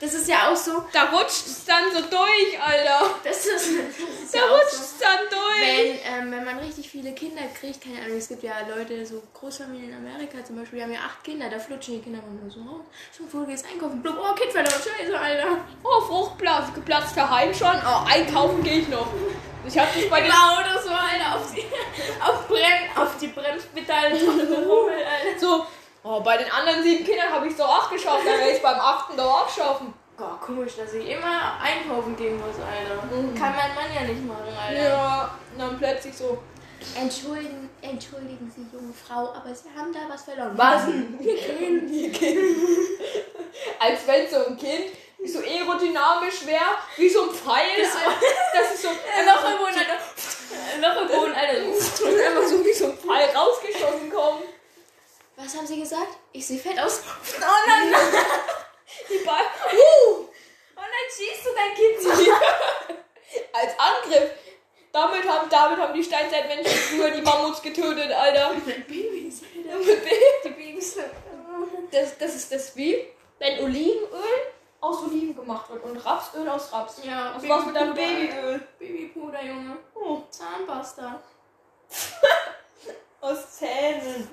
Das 0.00 0.14
ist 0.14 0.26
ja 0.28 0.50
auch 0.50 0.56
so. 0.56 0.84
Da 0.92 1.10
rutscht 1.10 1.46
es 1.46 1.64
dann 1.66 1.84
so 1.92 2.00
durch, 2.00 2.58
Alter. 2.60 3.14
Das 3.22 3.44
ist, 3.44 3.50
das 3.50 3.64
ist 3.64 4.34
Da 4.34 4.38
ja 4.38 4.44
rutscht 4.46 4.70
so. 4.72 4.82
es 4.82 4.94
dann 4.98 5.28
durch. 5.28 5.60
Wenn, 5.60 6.24
ähm, 6.24 6.32
wenn 6.32 6.44
man 6.44 6.58
richtig 6.58 6.90
viele 6.90 7.12
Kinder 7.12 7.42
kriegt, 7.58 7.82
keine 7.84 7.98
Ahnung, 7.98 8.16
es 8.16 8.28
gibt 8.28 8.42
ja 8.42 8.54
Leute, 8.74 9.04
so 9.04 9.22
Großfamilien 9.34 9.90
in 9.90 9.96
Amerika 9.96 10.42
zum 10.42 10.56
Beispiel, 10.56 10.78
die 10.78 10.84
haben 10.84 10.92
ja 10.92 11.00
acht 11.00 11.22
Kinder, 11.22 11.50
da 11.50 11.58
flutschen 11.58 11.96
die 11.96 12.00
Kinder 12.00 12.20
mal 12.20 12.50
so 12.50 12.60
raus. 12.60 12.84
Schon 13.14 13.28
vor, 13.28 13.40
du 13.42 13.46
gehst 13.48 13.66
einkaufen, 13.70 14.00
blub, 14.00 14.16
oh, 14.18 14.34
Kind 14.34 14.50
verloren, 14.50 14.72
scheiße, 14.72 15.18
Alter. 15.18 15.49
Oh, 16.90 16.92
geplatzt 16.92 17.16
daheim 17.16 17.54
schon. 17.54 17.76
Oh, 17.86 18.04
einkaufen 18.06 18.62
gehe 18.62 18.80
ich 18.80 18.88
noch. 18.88 19.06
Ich 19.64 19.78
hab 19.78 19.94
das 19.94 20.08
bei 20.08 20.22
den. 20.22 20.30
Auto 20.30 20.80
so, 20.82 20.90
Alter, 20.90 21.36
auf 21.36 21.54
die, 21.54 21.64
auf 22.20 22.48
Brem, 22.48 22.96
auf 22.96 23.16
die 23.20 23.28
Bremspedale. 23.28 24.18
So, 25.38 25.64
oh, 26.02 26.20
bei 26.20 26.36
den 26.36 26.50
anderen 26.50 26.82
sieben 26.82 27.04
Kindern 27.04 27.30
habe 27.30 27.46
ich 27.46 27.56
so 27.56 27.64
acht 27.64 27.90
geschafft. 27.92 28.22
Dann 28.26 28.38
werde 28.38 28.52
ich 28.52 28.62
beim 28.62 28.80
achten 28.80 29.16
doch 29.16 29.42
auch 29.42 29.48
schaffen. 29.48 29.94
Boah, 30.16 30.38
komisch, 30.40 30.76
dass 30.76 30.92
ich 30.94 31.08
immer 31.08 31.58
einkaufen 31.62 32.16
gehen 32.16 32.38
muss, 32.38 32.56
Alter. 32.56 33.06
Mhm. 33.06 33.34
Kann 33.34 33.54
mein 33.54 33.74
Mann 33.74 33.94
ja 33.94 34.02
nicht 34.02 34.26
machen, 34.26 34.52
Alter. 34.66 34.82
Ja, 34.82 35.30
dann 35.56 35.78
plötzlich 35.78 36.16
so. 36.16 36.38
Entschuldigen, 36.98 37.68
entschuldigen 37.82 38.50
Sie, 38.54 38.66
junge 38.74 38.92
Frau, 38.92 39.32
aber 39.34 39.54
Sie 39.54 39.68
haben 39.76 39.92
da 39.92 40.00
was 40.08 40.22
verloren. 40.22 40.52
Was? 40.56 40.86
Wir 40.86 42.10
gehen. 42.10 42.56
Als 43.78 44.06
wenn 44.06 44.28
so 44.28 44.46
ein 44.46 44.56
Kind 44.56 44.92
so 45.28 45.40
aerodynamisch 45.40 46.46
wäre, 46.46 46.76
wie 46.96 47.08
so 47.08 47.24
ein 47.24 47.30
Pfeil. 47.34 47.82
Das- 47.82 47.96
Alter. 47.96 48.20
Das 48.54 48.74
ist 48.74 48.82
so. 48.82 48.88
Loch 49.26 49.50
im 49.50 49.58
Boden, 49.58 49.74
Alter. 49.78 49.98
Loch 50.80 51.02
im 51.02 51.08
Boden, 51.08 51.32
Alter. 51.34 51.64
Und 51.64 52.20
einfach 52.20 52.46
so 52.48 52.64
wie 52.64 52.72
so 52.72 52.86
ein 52.86 52.98
Pfeil 52.98 53.28
rausgeschossen 53.36 54.10
kommen. 54.12 54.42
Was 55.36 55.56
haben 55.56 55.66
Sie 55.66 55.80
gesagt? 55.80 56.18
Ich 56.32 56.46
sehe 56.46 56.58
fett 56.58 56.78
aus. 56.78 57.00
Oh 57.38 57.68
nein, 57.68 57.90
nein. 57.90 58.00
Die 59.08 59.24
Ball. 59.24 59.44
Uh, 59.72 60.26
Oh 60.76 60.82
nein, 60.82 61.10
schießt 61.14 61.44
du 61.44 61.50
dein 61.54 61.74
Kind 61.74 62.00
so. 62.00 62.32
als 63.52 63.72
Angriff. 63.78 64.30
Damit 64.92 65.28
haben, 65.28 65.48
damit 65.50 65.78
haben 65.78 65.94
die 65.94 66.02
Steinzeitmenschen 66.02 66.72
früher 66.74 67.10
die 67.10 67.20
Mammuts 67.20 67.60
getötet, 67.62 68.10
Alter. 68.10 68.54
Mit 68.54 68.88
Babys, 68.88 69.42
Alter. 69.42 69.78
Mit 69.84 70.04
Babys. 70.56 70.96
Das, 71.90 72.16
das 72.18 72.34
ist 72.34 72.50
das 72.52 72.74
wie, 72.76 73.06
wenn 73.38 73.60
Olivenöl 73.62 74.08
aus 74.80 75.02
Oliven 75.02 75.36
gemacht 75.36 75.68
wird 75.70 75.84
und 75.84 75.96
Rapsöl 75.98 76.48
aus 76.48 76.72
Raps. 76.72 77.00
Ja, 77.04 77.32
Was 77.34 77.48
war's 77.48 77.66
mit 77.66 77.76
deinem 77.76 77.94
Babyöl? 77.94 78.66
Babypuder, 78.78 79.44
Junge. 79.44 79.76
Oh, 79.94 80.22
Zahnpasta. 80.30 81.20
aus 83.20 83.58
Zähnen. 83.58 84.28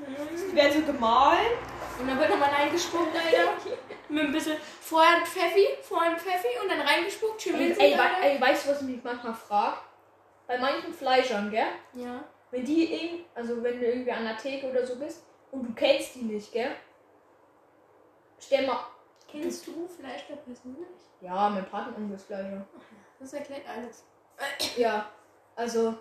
Die 0.50 0.56
werden 0.56 0.86
so 0.86 0.92
gemahlen. 0.92 1.52
Und 2.00 2.08
dann 2.08 2.20
wird 2.20 2.30
nochmal 2.30 2.50
reingespuckt, 2.52 3.16
Alter. 3.16 3.54
Mit 4.10 4.24
ein 4.24 4.32
bisschen. 4.32 4.58
Vorher 4.80 5.18
ein 5.18 5.26
Pfeffi, 5.26 5.68
vorher 5.82 6.12
ein 6.12 6.18
Pfeffi 6.18 6.48
und 6.62 6.70
dann 6.70 6.80
reingespuckt. 6.80 7.42
Schön 7.42 7.56
Ey, 7.56 7.76
ey, 7.78 7.94
Alter. 7.96 8.22
ey, 8.22 8.40
weißt 8.40 8.66
du, 8.66 8.72
was 8.72 8.82
ich 8.82 8.88
mich 8.88 9.04
manchmal 9.04 9.34
frage? 9.34 9.78
Bei 10.46 10.58
manchen 10.58 10.94
Fleischern, 10.94 11.52
gell? 11.52 11.68
Ja. 11.94 12.24
Wenn 12.52 12.64
die 12.64 12.94
irgend, 12.94 13.26
also 13.36 13.62
wenn 13.62 13.80
du 13.80 13.86
irgendwie 13.86 14.12
an 14.12 14.24
der 14.24 14.38
Theke 14.38 14.68
oder 14.70 14.86
so 14.86 14.96
bist 14.96 15.26
und 15.52 15.64
du 15.68 15.74
kennst 15.74 16.16
die 16.16 16.22
nicht, 16.22 16.54
gell? 16.54 16.74
Stell 18.40 18.66
mal, 18.66 18.80
Kennst 19.30 19.68
du 19.68 19.88
Fleischler 19.88 20.38
persönlich? 20.38 20.88
Ja, 21.22 21.50
mein 21.50 21.66
Patenonkel 21.70 22.16
ist 22.16 22.28
Fleischer. 22.28 22.66
Das 23.20 23.34
erklärt 23.34 23.64
alles. 23.68 24.04
Ja, 24.78 25.10
also. 25.56 25.96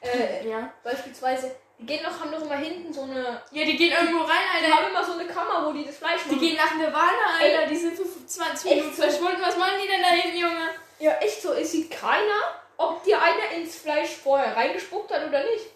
Äh, 0.00 0.46
Ja. 0.48 0.72
beispielsweise, 0.84 1.56
die 1.78 1.86
gehen 1.86 2.02
noch, 2.02 2.20
haben 2.20 2.30
doch 2.30 2.42
immer 2.42 2.56
hinten 2.56 2.92
so 2.92 3.02
eine. 3.02 3.42
Ja, 3.50 3.64
die 3.64 3.76
gehen 3.76 3.92
irgendwo 3.92 4.22
rein, 4.24 4.36
Die 4.60 4.64
Alter. 4.64 4.76
haben 4.76 4.90
immer 4.90 5.04
so 5.04 5.12
eine 5.12 5.26
Kammer, 5.26 5.66
wo 5.66 5.72
die 5.72 5.84
das 5.84 5.96
Fleisch 5.96 6.22
Die 6.24 6.28
machen. 6.28 6.40
gehen 6.40 6.56
nach 6.56 6.74
Nirvana, 6.74 7.38
Alter. 7.40 7.66
Die 7.66 7.76
sind 7.76 7.96
für 7.96 8.26
20 8.26 8.70
Echt 8.70 8.76
Minuten 8.80 8.96
so? 8.96 9.02
verschwunden. 9.02 9.40
Was 9.42 9.56
machen 9.56 9.74
die 9.82 9.88
denn 9.88 10.02
da 10.02 10.08
hinten, 10.08 10.38
Junge? 10.38 10.68
Ja, 10.98 11.12
echt 11.18 11.42
so. 11.42 11.52
Es 11.52 11.72
sieht 11.72 11.90
keiner, 11.90 12.40
ob 12.76 13.02
dir 13.04 13.20
einer 13.20 13.50
ins 13.56 13.76
Fleisch 13.76 14.10
vorher 14.10 14.54
reingespuckt 14.56 15.10
hat 15.12 15.26
oder 15.26 15.42
nicht. 15.44 15.66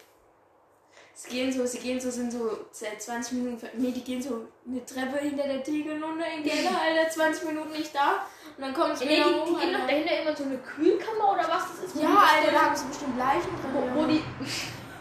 Sie 1.23 1.29
gehen 1.29 1.53
so, 1.53 1.67
sie 1.67 1.79
gehen 1.81 2.01
so, 2.01 2.11
sind 2.11 2.33
so 2.33 2.61
seit 2.73 3.03
20 3.03 3.33
Minuten, 3.33 3.69
nee, 3.75 3.91
die 3.91 4.03
gehen 4.03 4.23
so 4.23 4.49
eine 4.67 4.83
Treppe 4.87 5.19
hinter 5.19 5.47
der 5.47 5.63
Theke 5.63 5.91
runter 6.03 6.25
in 6.35 6.43
Keller, 6.43 6.71
Alter, 6.81 7.11
20 7.11 7.45
Minuten 7.45 7.73
nicht 7.73 7.95
da. 7.95 8.25
Und 8.57 8.63
dann 8.65 8.73
kommen 8.73 8.97
sie 8.97 9.05
Nee, 9.05 9.17
wieder 9.19 9.29
die, 9.29 9.35
hoch, 9.35 9.47
die 9.47 9.67
gehen 9.67 9.73
doch 9.75 9.87
dahinter 9.87 10.23
immer 10.23 10.35
so 10.35 10.45
eine 10.45 10.57
Kühlkammer 10.57 11.33
oder 11.35 11.43
was 11.47 11.65
das 11.69 11.85
ist. 11.85 12.03
Ja, 12.03 12.09
Alter, 12.09 12.53
da 12.53 12.61
haben 12.63 12.75
sie 12.75 12.87
bestimmt 12.87 13.19
Leichen 13.19 13.51
drin. 13.51 13.93
Wo, 13.95 14.01
wo 14.01 14.07
die. 14.07 14.25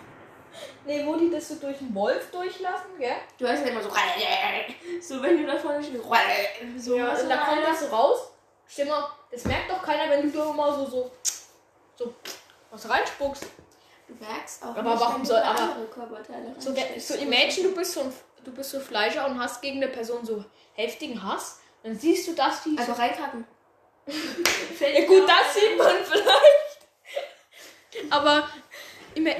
nee, 0.86 1.05
wo 1.05 1.15
die 1.15 1.32
das 1.32 1.47
so 1.47 1.55
durch 1.55 1.77
den 1.77 1.95
Wolf 1.95 2.29
durchlassen, 2.32 2.97
gell? 2.99 3.15
Du 3.38 3.47
hörst 3.47 3.63
ja 3.63 3.71
immer 3.71 3.82
so, 3.82 3.89
so 5.01 5.23
wenn 5.23 5.38
du 5.38 5.47
da 5.47 5.58
vorne 5.58 5.82
stehst, 5.82 6.03
so, 6.79 6.97
Ja, 6.97 7.13
und 7.13 7.29
da 7.29 7.38
kommt 7.38 7.65
das 7.65 7.79
so 7.79 7.95
raus. 7.95 8.32
Mal, 8.86 9.10
das 9.32 9.45
merkt 9.45 9.71
doch 9.71 9.82
keiner, 9.82 10.12
wenn 10.12 10.29
du 10.29 10.38
da 10.38 10.49
immer 10.49 10.75
so, 10.75 10.86
so, 10.86 11.12
so 11.95 12.13
was 12.71 12.89
reinspuckst. 12.89 13.45
Du 14.09 14.15
merkst 14.25 14.63
auch 14.63 14.69
Aber 14.75 14.81
nicht, 14.81 14.99
warum 14.99 15.23
soll- 15.23 15.37
aber- 15.37 15.59
andere 15.61 15.85
Körperteile 15.87 16.55
So, 16.57 16.73
so 16.97 17.13
imagine, 17.15 17.69
du 17.69 17.75
bist 17.75 17.93
so, 17.93 18.01
ein, 18.01 18.13
du 18.43 18.51
bist 18.51 18.71
so 18.71 18.79
Fleischer 18.79 19.25
und 19.27 19.39
hast 19.39 19.61
gegen 19.61 19.77
eine 19.83 19.91
Person 19.91 20.25
so 20.25 20.43
heftigen 20.73 21.21
Hass. 21.23 21.59
Dann 21.83 21.97
siehst 21.97 22.27
du, 22.27 22.33
dass 22.33 22.63
die. 22.63 22.75
Also 22.77 22.93
reinkacken. 22.93 23.45
ja, 24.07 25.05
gut, 25.05 25.29
das 25.29 25.53
sieht 25.53 25.77
man 25.77 25.95
vielleicht. 26.03 28.13
Aber. 28.13 28.49
Immer, 29.15 29.31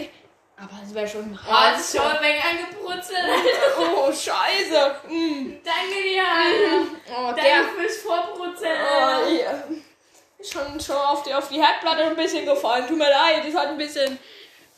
aber 0.58 0.80
es 0.86 0.94
wäre 0.94 1.08
schon 1.08 1.38
Oh, 1.48 1.52
hart. 1.52 1.76
das 1.76 1.94
ist 1.94 1.98
schon 2.02 2.12
ein 2.12 2.22
wenig 2.24 2.44
angebrutzelt, 2.44 3.20
Alter. 3.20 3.98
Oh, 3.98 4.12
Scheiße. 4.12 4.96
Mm. 5.08 5.58
Danke 5.64 6.04
dir, 6.04 6.24
Alter. 6.24 6.88
Oh, 7.18 7.32
der. 7.34 7.64
Danke 7.64 7.82
fürs 7.82 7.98
Vorbrutzeln, 7.98 8.78
Oh. 8.82 10.42
Ist 10.42 10.54
schon, 10.54 10.80
schon 10.80 10.96
auf, 10.96 11.24
die, 11.24 11.34
auf 11.34 11.50
die 11.50 11.62
Herdplatte 11.62 12.04
ein 12.06 12.16
bisschen 12.16 12.46
gefallen. 12.46 12.88
Tut 12.88 12.98
mir 12.98 13.10
leid, 13.10 13.44
das 13.46 13.54
hat 13.56 13.68
ein 13.68 13.78
bisschen. 13.78 14.18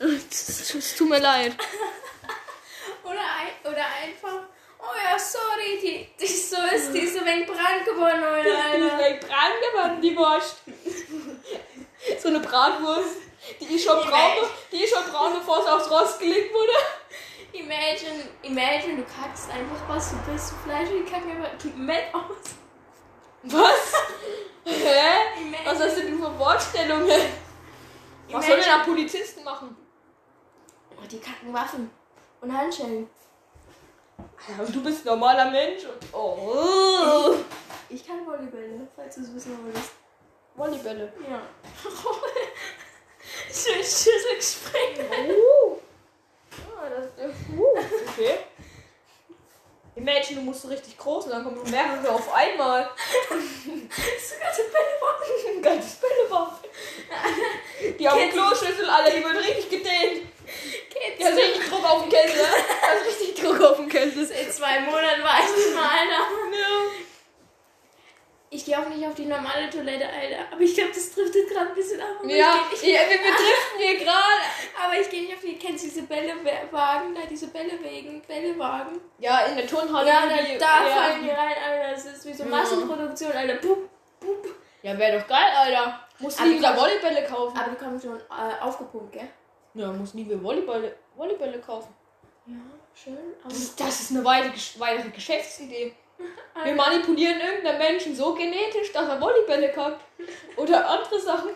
Es 0.02 0.74
es 0.74 0.96
tut 0.96 1.08
mir 1.08 1.18
leid. 1.20 1.56
Oder, 3.04 3.20
ein, 3.20 3.70
oder 3.72 3.84
einfach, 3.84 4.42
oh 4.78 4.94
ja, 5.04 5.18
sorry, 5.18 5.78
die, 5.82 6.08
die 6.20 6.26
so 6.26 6.56
ist, 6.74 6.92
die 6.92 7.06
so 7.06 7.24
wenig 7.24 7.46
brand 7.46 7.84
geworden, 7.84 8.22
Alter. 8.22 8.48
Die 8.78 9.14
ist 9.14 9.28
dran 9.28 9.52
geworden, 9.70 10.00
die 10.00 10.16
Wurst. 10.16 10.56
So 12.20 12.28
eine 12.28 12.40
Bratwurst. 12.40 13.16
Die 13.60 13.74
ist 13.74 13.84
schon 13.84 13.98
Die 14.02 14.08
braun, 14.08 14.36
Welt. 14.36 14.50
die 14.70 14.84
ist 14.84 14.94
schon 14.94 15.04
braun, 15.12 15.34
bevor 15.34 15.62
sie 15.62 15.68
aufs 15.68 15.90
Rost 15.90 16.20
gelegt 16.20 16.54
wurde. 16.54 16.72
Imagine, 17.52 18.28
imagine, 18.42 18.96
du 18.96 19.04
kackst 19.04 19.50
einfach 19.50 19.88
was, 19.88 20.10
du 20.10 20.32
bist 20.32 20.48
so 20.48 20.54
Fleisch, 20.64 20.88
die 20.88 21.04
kacken 21.10 21.30
einfach 21.32 21.58
komplett 21.60 22.14
aus. 22.14 22.54
Was? 23.42 23.92
Hä? 24.64 25.40
Imagine, 25.40 25.66
Was 25.66 25.80
hast 25.80 25.96
du 25.96 26.02
denn 26.02 26.18
für 26.18 26.38
Wortstellungen? 26.38 27.20
Was 28.30 28.46
soll 28.46 28.56
denn 28.56 28.66
da 28.66 28.78
Polizisten 28.84 29.44
machen? 29.44 29.76
Oh, 31.02 31.06
die 31.10 31.18
kacken 31.18 31.52
Waffen 31.52 31.90
und 32.40 32.56
Handschellen. 32.56 33.08
Du 34.72 34.82
bist 34.82 35.04
ein 35.04 35.08
normaler 35.08 35.50
Mensch. 35.50 35.84
und- 35.84 36.14
Oh. 36.14 37.34
Ich 37.88 38.06
kann 38.06 38.24
Volleybälle, 38.26 38.86
falls 38.94 39.14
du 39.16 39.22
es 39.22 39.34
wissen 39.34 39.58
wolltest. 39.64 39.90
Volleybälle. 40.54 41.12
Ja. 41.28 41.42
Schön 43.52 43.82
Schüssel 43.82 44.36
gesprengt. 44.36 44.98
Uh. 45.30 45.76
Ah, 46.76 46.88
das, 46.88 47.06
uh. 47.54 47.78
Okay. 48.08 48.38
Imagine, 49.94 50.40
du 50.40 50.46
musst 50.46 50.62
so 50.62 50.68
richtig 50.68 50.96
groß 50.96 51.26
und 51.26 51.30
dann 51.32 51.44
kommen 51.44 51.70
mehrere 51.70 52.10
auf 52.10 52.32
einmal. 52.32 52.90
Sogar 53.28 54.54
so 54.54 54.62
Bälle 54.72 55.56
Ein 55.56 55.62
ganzes 55.62 55.96
Bällebad. 55.96 56.60
Die 57.98 58.08
haben 58.08 58.30
Kloschüssel, 58.30 58.88
alle, 58.88 59.10
die 59.12 59.22
wird 59.22 59.36
richtig 59.36 59.68
gedehnt. 59.68 60.28
Die 61.18 61.24
hat 61.24 61.34
richtig 61.36 61.68
Druck 61.70 61.84
auf 61.84 62.02
dem 62.02 62.10
Kessel, 62.10 62.46
hat 62.46 63.06
richtig 63.06 63.34
Druck 63.42 63.60
auf 63.60 63.76
dem 63.76 63.88
Kessel. 63.88 64.22
In 64.30 64.50
zwei 64.50 64.80
Monaten 64.80 65.22
war 65.22 65.38
ich 65.40 65.56
nicht 65.56 65.74
mal. 65.74 66.08
Ja. 66.10 66.26
Ich 68.54 68.66
gehe 68.66 68.78
auch 68.78 68.86
nicht 68.88 69.06
auf 69.06 69.14
die 69.14 69.24
normale 69.24 69.70
Toilette, 69.70 70.04
Alter. 70.06 70.44
Aber 70.52 70.60
ich 70.60 70.74
glaube, 70.74 70.90
das 70.94 71.14
driftet 71.14 71.48
gerade 71.48 71.70
ein 71.70 71.74
bisschen 71.74 71.98
ab. 72.02 72.08
Ja, 72.26 72.64
ich 72.70 72.82
geh 72.82 72.92
ja, 72.92 73.00
nicht, 73.00 73.10
wir 73.12 73.18
betriften 73.30 73.78
hier 73.78 73.98
gerade. 74.00 74.42
aber 74.84 75.00
ich 75.00 75.08
gehe 75.08 75.22
nicht 75.22 75.34
auf 75.34 75.40
die. 75.40 75.58
Kennst 75.58 75.84
du 75.84 75.88
diese 75.88 76.02
Bällewagen? 76.02 77.14
Da, 77.14 77.22
diese 77.30 77.46
Bällewegen, 77.48 78.20
Bällewagen. 78.28 79.00
Ja, 79.18 79.46
in 79.46 79.56
der 79.56 79.66
Turnhalle. 79.66 80.06
Ja, 80.06 80.26
da, 80.26 80.42
die- 80.42 80.58
da 80.58 80.86
ja. 80.86 80.94
fallen 80.94 81.22
die 81.22 81.30
rein, 81.30 81.54
Alter. 81.66 81.92
Das 81.92 82.04
ist 82.04 82.26
wie 82.26 82.34
so 82.34 82.42
Ja. 82.44 82.50
Massenproduktion, 82.50 83.32
Alter. 83.32 83.54
Pup, 83.54 83.88
pup. 84.20 84.46
Ja, 84.82 84.98
wäre 84.98 85.18
doch 85.18 85.26
geil, 85.26 85.50
Alter. 85.56 86.00
Muss 86.18 86.36
Aber 86.36 86.46
nie 86.46 86.52
die 86.52 86.58
wieder 86.58 86.74
kommen- 86.74 86.80
Volleybälle 86.80 87.26
kaufen. 87.26 87.56
Aber 87.58 87.70
die 87.70 87.76
kommen 87.82 87.98
schon 88.02 88.18
äh, 88.18 88.60
aufgepumpt, 88.62 89.12
gell? 89.14 89.28
Ja, 89.74 89.92
muss 89.92 90.14
nie 90.14 90.26
wieder 90.26 90.42
Volleybälle, 90.42 90.96
Volleybälle 91.16 91.60
kaufen. 91.60 91.94
Ja, 92.46 92.54
schön. 92.94 93.16
Das 93.44 93.56
ist, 93.56 93.80
das 93.80 94.00
ist 94.00 94.10
eine 94.10 94.24
weitere, 94.24 94.54
weitere 94.78 95.10
Geschäftsidee. 95.10 95.94
Wir 96.64 96.74
manipulieren 96.74 97.40
irgendeinen 97.40 97.78
Menschen 97.78 98.14
so 98.14 98.34
genetisch, 98.34 98.92
dass 98.92 99.08
er 99.08 99.20
Volleybälle 99.20 99.72
kauft. 99.72 100.00
Oder 100.56 100.88
andere 100.88 101.20
Sachen. 101.20 101.50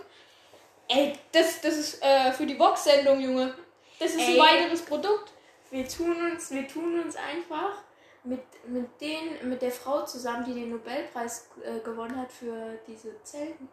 Ey, 0.88 1.18
das, 1.32 1.60
das 1.60 1.76
ist 1.76 2.02
äh, 2.02 2.32
für 2.32 2.46
die 2.46 2.58
Vox-Sendung, 2.58 3.20
Junge. 3.20 3.54
Das 3.98 4.10
ist 4.14 4.20
Ey. 4.20 4.34
ein 4.34 4.46
weiteres 4.46 4.82
Produkt. 4.82 5.32
wir 5.70 5.86
tun 5.88 6.30
uns, 6.30 6.50
wir 6.50 6.66
tun 6.68 7.00
uns 7.00 7.16
einfach 7.16 7.82
mit, 8.24 8.40
mit, 8.66 9.00
den, 9.00 9.48
mit 9.48 9.62
der 9.62 9.70
Frau 9.70 10.04
zusammen, 10.04 10.44
die 10.44 10.54
den 10.54 10.70
Nobelpreis 10.70 11.48
äh, 11.64 11.80
gewonnen 11.80 12.16
hat 12.16 12.32
für 12.32 12.78
diese 12.86 13.22
Zellen, 13.22 13.68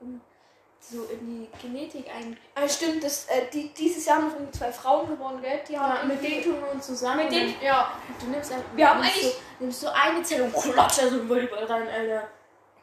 so 0.91 1.03
in 1.05 1.19
die 1.25 1.49
Genetik 1.61 2.05
ein. 2.13 2.37
Ah, 2.55 2.67
stimmt, 2.67 3.03
das, 3.03 3.25
äh, 3.27 3.45
die, 3.51 3.69
dieses 3.73 4.05
Jahr 4.05 4.17
haben 4.17 4.27
noch 4.27 4.33
irgendwie 4.35 4.57
zwei 4.57 4.71
Frauen 4.71 5.07
gewonnen, 5.07 5.41
gell? 5.41 5.61
Die 5.67 5.77
haben 5.79 5.95
Ja, 5.95 6.03
mit 6.15 6.21
denen 6.23 6.43
tun 6.43 6.61
wir 6.61 6.71
uns 6.71 6.85
zusammen. 6.85 7.23
mit 7.23 7.31
denen, 7.31 7.55
ja. 7.61 7.91
Du 8.19 8.27
nimmst, 8.27 8.51
ein, 8.51 8.63
Wir 8.75 8.89
haben 8.89 9.01
eigentlich- 9.01 9.23
so, 9.23 9.31
nimmst 9.59 9.79
so 9.81 9.87
eine 9.89 10.21
Zelle 10.23 10.43
und 10.43 10.53
klatscht 10.53 10.99
da 11.01 11.07
so 11.07 11.15
einen 11.15 11.29
Volleyball 11.29 11.63
rein, 11.63 11.87
Alter. 11.87 12.27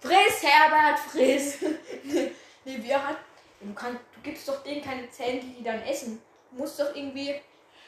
Friss, 0.00 0.42
Herbert, 0.42 0.98
friss. 0.98 1.58
Nee, 2.64 2.78
wir 2.82 3.06
hat. 3.06 3.16
Du, 3.60 3.72
kannst, 3.74 4.00
du 4.14 4.20
gibst 4.22 4.46
doch 4.48 4.62
denen 4.62 4.82
keine 4.82 5.08
Zellen, 5.10 5.40
die 5.40 5.54
die 5.54 5.62
dann 5.64 5.82
essen. 5.82 6.20
Du 6.50 6.58
musst 6.62 6.78
doch 6.80 6.94
irgendwie, 6.94 7.34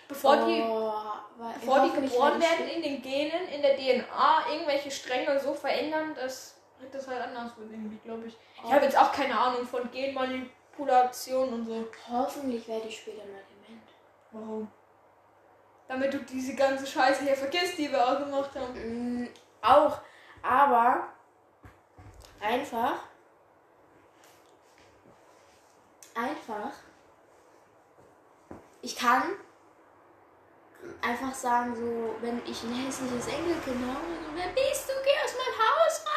bevor 0.08 0.36
die. 0.46 0.62
Oh, 0.62 0.92
weil- 1.38 1.54
Bevor 1.60 1.80
die 1.86 2.00
geboren 2.00 2.40
werden 2.40 2.68
in 2.68 2.82
den 2.82 3.02
Genen, 3.02 3.48
in 3.54 3.60
der 3.62 3.76
DNA, 3.76 4.46
irgendwelche 4.52 4.90
Stränge 4.90 5.38
so 5.40 5.52
verändern, 5.54 6.14
dass 6.14 6.54
das 6.90 7.06
halt 7.06 7.20
anders 7.20 7.56
wird 7.56 7.70
irgendwie, 7.70 7.98
glaube 7.98 8.26
ich. 8.26 8.36
Ich 8.64 8.72
habe 8.72 8.84
jetzt 8.84 8.98
auch 8.98 9.12
keine 9.12 9.38
Ahnung 9.38 9.66
von 9.66 9.90
Genmanipulation 9.90 11.52
und 11.52 11.66
so. 11.66 11.86
Hoffentlich 12.10 12.66
werde 12.68 12.88
ich 12.88 12.98
später 12.98 13.24
mal 13.24 13.42
dement. 13.50 13.88
Warum? 14.32 14.70
Damit 15.88 16.14
du 16.14 16.18
diese 16.18 16.54
ganze 16.54 16.86
Scheiße 16.86 17.24
hier 17.24 17.36
vergisst, 17.36 17.78
die 17.78 17.90
wir 17.90 18.06
auch 18.06 18.18
gemacht 18.18 18.50
haben. 18.54 19.24
Mm, 19.24 19.28
auch, 19.60 19.98
aber 20.42 21.08
einfach, 22.40 22.94
einfach, 26.14 26.72
ich 28.80 28.96
kann 28.96 29.22
einfach 31.00 31.34
sagen, 31.34 31.74
so, 31.76 32.14
wenn 32.20 32.42
ich 32.46 32.62
ein 32.64 32.74
hässliches 32.74 33.28
Enkelkind 33.28 33.86
habe, 33.86 34.06
so, 34.24 34.34
wer 34.34 34.48
bist 34.48 34.88
du? 34.88 34.92
Geh 35.04 35.24
aus 35.24 35.34
meinem 35.34 35.58
Haus 35.58 36.04
raus! 36.06 36.11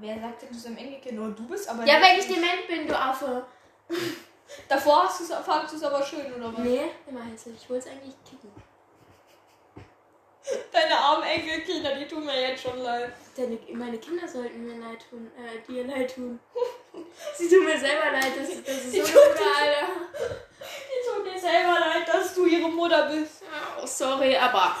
Wer 0.00 0.18
sagt 0.18 0.42
denn 0.42 0.52
zu 0.52 0.60
seinem 0.60 0.78
Enkelkind? 0.78 1.18
Nur 1.18 1.30
du 1.30 1.46
bist 1.46 1.68
aber. 1.68 1.84
Ja, 1.84 2.00
wenn 2.00 2.18
ich 2.18 2.26
dement 2.26 2.66
bin, 2.66 2.86
du 2.86 2.98
Affe. 2.98 3.44
Davor 4.68 5.04
hast 5.04 5.20
du 5.20 5.24
es 5.24 5.82
aber 5.82 6.04
schön, 6.04 6.32
oder 6.34 6.52
was? 6.52 6.58
Nee, 6.60 6.90
immer 7.06 7.24
hässlich. 7.24 7.56
Ich 7.62 7.70
wollte 7.70 7.88
es 7.88 7.92
eigentlich 7.92 8.14
kicken. 8.28 8.50
Deine 10.72 10.98
armen 10.98 11.22
Enkelkinder, 11.22 11.94
die 11.94 12.08
tun 12.08 12.24
mir 12.24 12.40
jetzt 12.40 12.62
schon 12.62 12.78
leid. 12.78 13.12
Deine, 13.36 13.58
meine 13.74 13.98
Kinder 13.98 14.26
sollten 14.26 14.66
mir 14.66 14.84
leid 14.84 15.04
tun, 15.08 15.30
äh, 15.36 15.60
dir 15.70 15.84
leid 15.84 16.12
tun. 16.14 16.40
Sie 17.36 17.48
tun 17.48 17.64
mir 17.64 17.78
selber 17.78 18.10
leid, 18.10 18.32
das, 18.36 18.48
das 18.48 18.84
ist 18.84 18.94
Die 18.94 19.00
so 19.00 19.12
tun 19.12 19.22
Alter. 19.60 19.86
Die 20.58 21.08
tut 21.08 21.26
dir 21.26 21.38
selber 21.38 21.78
leid, 21.78 22.08
dass 22.08 22.34
du 22.34 22.46
ihre 22.46 22.68
Mutter 22.68 23.08
bist. 23.08 23.42
Oh, 23.80 23.86
sorry, 23.86 24.36
aber. 24.36 24.74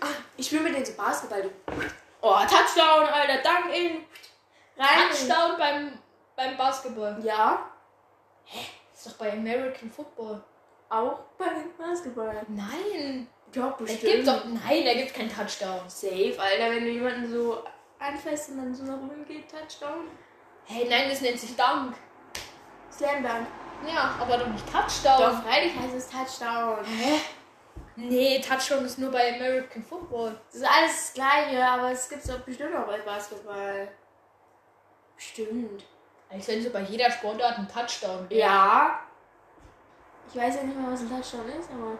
Ah, 0.00 0.08
Ich 0.36 0.46
spiele 0.46 0.62
mit 0.62 0.74
denen 0.74 0.86
so 0.86 0.92
Basketball. 0.94 1.42
Du. 1.42 1.50
Alter, 3.32 3.42
dank 3.42 3.76
ihn. 3.76 4.04
Rein. 4.76 5.08
Touchdown 5.10 5.58
beim, 5.58 5.98
beim 6.36 6.56
Basketball. 6.56 7.18
Ja, 7.22 7.70
Das 8.92 9.06
ist 9.06 9.12
doch 9.14 9.18
bei 9.18 9.32
American 9.32 9.90
Football. 9.90 10.42
auch 10.88 11.18
beim 11.38 11.70
Basketball. 11.78 12.42
Nein. 12.48 13.28
Doch, 13.54 13.76
Da 13.78 13.84
gibt's 13.84 14.26
doch. 14.26 14.44
Nein, 14.46 14.84
da 14.84 14.94
gibt's 14.94 15.12
keinen 15.12 15.30
Touchdown. 15.34 15.80
Safe, 15.88 16.34
Alter, 16.38 16.70
wenn 16.70 16.84
du 16.84 16.90
jemanden 16.90 17.30
so 17.30 17.62
anfasst 17.98 18.50
und 18.50 18.58
dann 18.58 18.74
so 18.74 18.84
nach 18.84 18.94
oben 18.96 19.24
geht, 19.26 19.50
Touchdown. 19.50 20.08
Hey, 20.64 20.86
nein, 20.88 21.10
das 21.10 21.20
nennt 21.20 21.38
sich 21.38 21.54
Dank. 21.56 21.94
Slam 22.90 23.22
Dunk. 23.22 23.46
Ja, 23.86 24.14
aber 24.20 24.38
doch 24.38 24.46
nicht 24.46 24.64
Touchdown. 24.70 25.20
Doch, 25.20 25.42
freilich 25.42 25.72
heißt 25.78 25.94
es 25.94 26.08
Touchdown. 26.08 26.84
Hä? 26.84 27.20
Nee, 27.96 28.40
Touchdown 28.40 28.84
ist 28.84 28.98
nur 28.98 29.10
bei 29.10 29.34
American 29.34 29.82
Football. 29.82 30.38
Das 30.46 30.60
ist 30.60 30.68
alles 30.68 30.92
das 30.92 31.14
Gleiche, 31.14 31.64
aber 31.64 31.90
es 31.92 32.08
gibt 32.08 32.28
doch 32.28 32.40
bestimmt 32.40 32.74
auch 32.74 32.86
bei 32.86 32.98
Basketball. 32.98 33.88
Stimmt. 35.16 35.84
Als 36.30 36.48
wenn 36.48 36.62
so 36.62 36.70
bei 36.70 36.80
jeder 36.80 37.10
Sportart 37.10 37.58
ein 37.58 37.68
Touchdown 37.68 38.28
wäre. 38.30 38.40
Ja. 38.40 39.00
Ich 40.28 40.40
weiß 40.40 40.56
ja 40.56 40.62
nicht 40.62 40.78
mal, 40.78 40.92
was 40.92 41.00
ein 41.00 41.10
Touchdown 41.10 41.48
ist, 41.60 41.70
aber. 41.70 41.98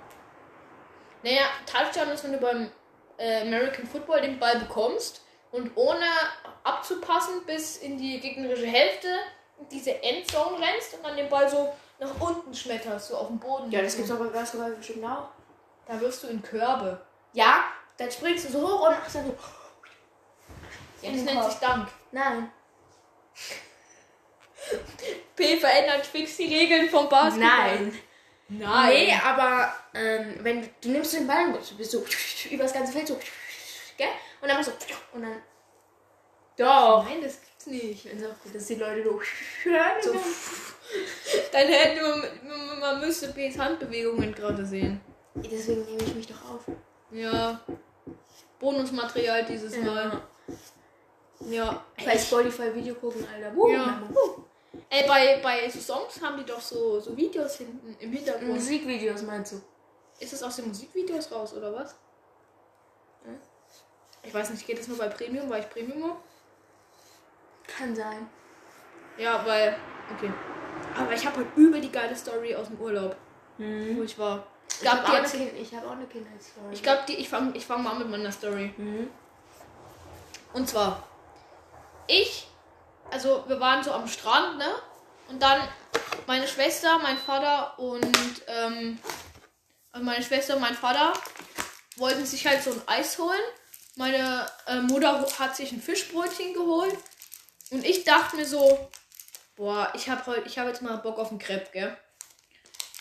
Naja, 1.23 1.45
Touchdown 1.67 2.09
ist, 2.09 2.25
wenn 2.25 2.33
du 2.33 2.39
beim 2.39 2.71
äh, 3.19 3.43
American 3.43 3.87
Football 3.87 4.23
den 4.23 4.39
Ball 4.39 4.59
bekommst 4.59 5.23
und 5.51 5.71
ohne 5.77 6.07
abzupassen 6.65 7.45
bis 7.47 7.77
in 7.77 7.99
die 7.99 8.19
gegnerische 8.21 8.67
Hälfte 8.67 9.09
in 9.61 9.69
diese 9.69 10.03
Endzone 10.03 10.59
rennst 10.59 10.95
und 10.95 11.05
dann 11.05 11.17
den 11.17 11.29
Ball 11.29 11.49
so 11.49 11.73
nach 12.01 12.11
unten 12.19 12.55
schmetterst, 12.55 13.09
so 13.09 13.17
auf 13.17 13.29
dem 13.29 13.39
Boden. 13.39 13.71
Ja, 13.71 13.83
das 13.83 13.95
gibt's 13.95 14.11
auch 14.11 14.19
bei 14.19 14.27
Basketball 14.27 14.73
bestimmt 14.73 15.05
auch. 15.05 15.29
Da 15.93 16.01
wirfst 16.01 16.23
du 16.23 16.29
in 16.29 16.43
Körbe. 16.43 16.99
Ja, 17.35 17.65
dann 17.99 18.11
springst 18.11 18.49
du 18.49 18.53
so 18.53 18.63
hoch 18.63 18.89
und 18.89 18.99
machst 18.99 19.15
dann 19.15 19.27
so. 19.27 19.37
Ja, 21.03 21.13
das 21.13 21.21
nennt 21.21 21.45
sich 21.45 21.55
Dank. 21.57 21.89
Nein. 22.11 22.51
P 25.37 25.57
verändert 25.59 26.07
fix 26.07 26.39
die 26.39 26.47
Regeln 26.47 26.89
vom 26.89 27.11
Basketball. 27.11 27.79
Nein. 27.79 27.99
Nein. 28.49 28.95
Nee, 28.95 29.15
aber 29.23 29.75
ähm, 29.93 30.37
wenn 30.41 30.71
du 30.81 30.89
nimmst 30.89 31.13
den 31.13 31.27
Ball 31.27 31.55
und 31.55 31.71
du 31.71 31.77
bist 31.77 31.91
so 31.91 32.03
über 32.51 32.63
das 32.63 32.73
ganze 32.73 32.93
Feld 32.93 33.09
so, 33.09 33.21
gell? 33.99 34.09
Und 34.41 34.49
dann 34.49 34.57
machst 34.57 34.71
du 34.71 34.95
und 35.15 35.23
dann. 35.23 35.43
Doch. 36.57 37.05
Nein, 37.05 37.21
das 37.23 37.39
gibt's 37.39 37.67
nicht. 37.67 38.07
Ist 38.07 38.25
auch 38.25 38.43
gut, 38.43 38.55
dass 38.55 38.67
die 38.67 38.77
Leute 38.77 39.05
so. 39.05 39.21
So, 40.01 40.13
dann 41.53 41.69
hätte 41.69 42.03
man, 42.03 42.67
man, 42.67 42.81
man 42.81 43.01
müsste 43.01 43.29
P's 43.29 43.59
Handbewegungen 43.59 44.35
gerade 44.35 44.65
sehen. 44.65 45.03
Deswegen 45.35 45.85
nehme 45.85 46.03
ich 46.03 46.15
mich 46.15 46.27
doch 46.27 46.51
auf. 46.51 46.61
Ja. 47.11 47.61
Bonusmaterial 48.59 49.45
dieses 49.45 49.77
Mal. 49.79 50.21
Ja. 51.41 51.85
Bei 52.05 52.17
Spotify 52.19 52.75
Video 52.75 52.95
gucken, 52.95 53.27
Alter. 53.33 53.57
Uh, 53.57 53.69
Ja. 53.69 54.03
Ey, 54.89 55.07
bei, 55.07 55.41
bei 55.43 55.69
so 55.69 55.81
Songs 55.81 56.21
haben 56.23 56.39
die 56.39 56.45
doch 56.45 56.61
so, 56.61 57.01
so 57.01 57.17
Videos 57.17 57.57
hinten 57.57 57.95
im 57.99 58.13
Hintergrund. 58.13 58.49
Musikvideos 58.53 59.23
meinst 59.23 59.53
du? 59.53 59.63
Ist 60.19 60.33
das 60.33 60.43
aus 60.43 60.57
den 60.57 60.69
Musikvideos 60.69 61.31
raus, 61.33 61.55
oder 61.55 61.75
was? 61.75 61.97
Hm? 63.25 63.39
Ich 64.23 64.33
weiß 64.33 64.51
nicht, 64.51 64.67
geht 64.67 64.79
das 64.79 64.89
nur 64.89 64.99
bei 64.99 65.09
Premium, 65.09 65.49
weil 65.51 65.61
ich 65.63 65.71
Premium 65.71 66.05
habe? 66.05 66.17
Kann 67.67 67.95
sein. 67.95 68.29
Ja, 69.19 69.45
weil. 69.47 69.77
Okay. 70.17 70.33
Aber 70.97 71.13
ich 71.13 71.27
habe 71.27 71.39
halt 71.39 71.49
übel 71.57 71.81
die 71.81 71.91
geile 71.93 72.15
Story 72.15 72.55
aus 72.55 72.69
dem 72.69 72.81
Urlaub, 72.81 73.17
wo 73.59 74.03
ich 74.03 74.19
war. 74.19 74.47
Ich 74.73 74.77
Ich 74.77 74.81
glaube, 74.91 75.07
habe 75.07 75.27
auch, 75.27 75.33
hab 75.33 75.87
auch 75.87 75.93
eine 75.93 76.07
Kindheitsstory. 76.07 76.73
ich 76.73 76.83
glaub, 76.83 77.07
die, 77.07 77.15
ich 77.15 77.29
fange 77.29 77.57
ich 77.57 77.65
fang 77.67 77.83
mal 77.83 77.93
an 77.93 77.99
mit 77.99 78.11
meiner 78.11 78.33
Story. 78.33 78.73
Mhm. 78.77 79.11
Und 80.53 80.69
zwar, 80.69 81.03
ich, 82.07 82.49
also 83.11 83.45
wir 83.47 83.59
waren 83.61 83.83
so 83.83 83.93
am 83.93 84.09
Strand, 84.09 84.59
ne? 84.59 84.75
Und 85.29 85.43
dann 85.43 85.67
meine 86.27 86.47
Schwester, 86.47 86.99
mein 86.99 87.17
Vater 87.17 87.79
und, 87.79 88.43
ähm, 88.47 88.99
also 89.93 90.05
meine 90.05 90.23
Schwester 90.23 90.57
und 90.57 90.61
mein 90.61 90.75
Vater 90.75 91.13
wollten 91.97 92.27
sich 92.27 92.47
halt 92.47 92.63
so 92.63 92.73
ein 92.73 92.83
Eis 92.87 93.19
holen. 93.19 93.41
Meine 93.97 94.47
äh, 94.67 94.81
Mutter 94.81 95.27
hat 95.39 95.55
sich 95.57 95.73
ein 95.73 95.81
Fischbrötchen 95.81 96.55
geholt. 96.55 96.97
Und 97.71 97.85
ich 97.85 98.05
dachte 98.05 98.37
mir 98.37 98.47
so, 98.47 98.91
boah, 99.57 99.91
ich 99.95 100.09
habe 100.09 100.25
heute, 100.27 100.43
ich 100.47 100.59
habe 100.59 100.69
jetzt 100.69 100.83
mal 100.83 100.97
Bock 100.97 101.19
auf 101.19 101.31
einen 101.31 101.39
Crepe, 101.39 101.71
gell? 101.73 101.97